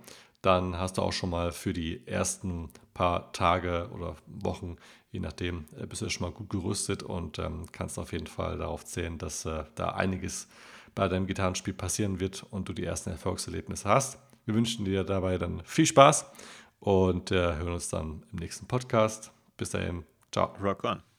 dann 0.45 0.79
hast 0.79 0.99
du 0.99 1.03
auch 1.03 1.13
schon 1.13 1.31
mal 1.31 1.53
für 1.53 1.73
die 1.73 2.07
ersten 2.07 2.71
paar 2.93 3.33
Tage 3.33 3.89
oder 3.95 4.17
Wochen, 4.27 4.77
je 5.11 5.21
nachdem, 5.21 5.67
äh, 5.79 5.87
bist 5.87 6.03
du 6.03 6.09
schon 6.11 6.27
mal 6.27 6.33
gut 6.33 6.51
gerüstet 6.51 7.03
und 7.03 7.39
ähm, 7.39 7.67
kannst 7.73 7.99
auf 7.99 8.13
jeden 8.13 8.27
Fall 8.27 8.59
darauf 8.59 8.85
zählen, 8.85 9.19
dass 9.19 9.47
äh, 9.47 9.65
da 9.75 9.91
einiges 9.91 10.49
bei 10.95 11.09
deinem 11.09 11.27
Gitarrenspiel 11.27 11.75
passieren 11.75 12.21
wird 12.21 12.45
und 12.51 12.69
du 12.69 12.73
die 12.73 12.85
ersten 12.85 13.11
Erfolgserlebnisse 13.11 13.89
hast. 13.89 14.19
Wir 14.45 14.55
wünschen 14.55 14.85
dir 14.85 15.05
dabei 15.05 15.39
dann 15.39 15.63
viel 15.65 15.87
Spaß 15.87 16.27
und 16.79 17.31
äh, 17.31 17.57
hören 17.57 17.73
uns 17.73 17.89
dann 17.89 18.25
im 18.33 18.39
nächsten 18.39 18.67
Podcast. 18.67 19.33
Bis 19.57 19.71
dahin, 19.71 20.05
ciao. 20.31 20.55
Rock 20.61 20.85
on. 20.85 21.14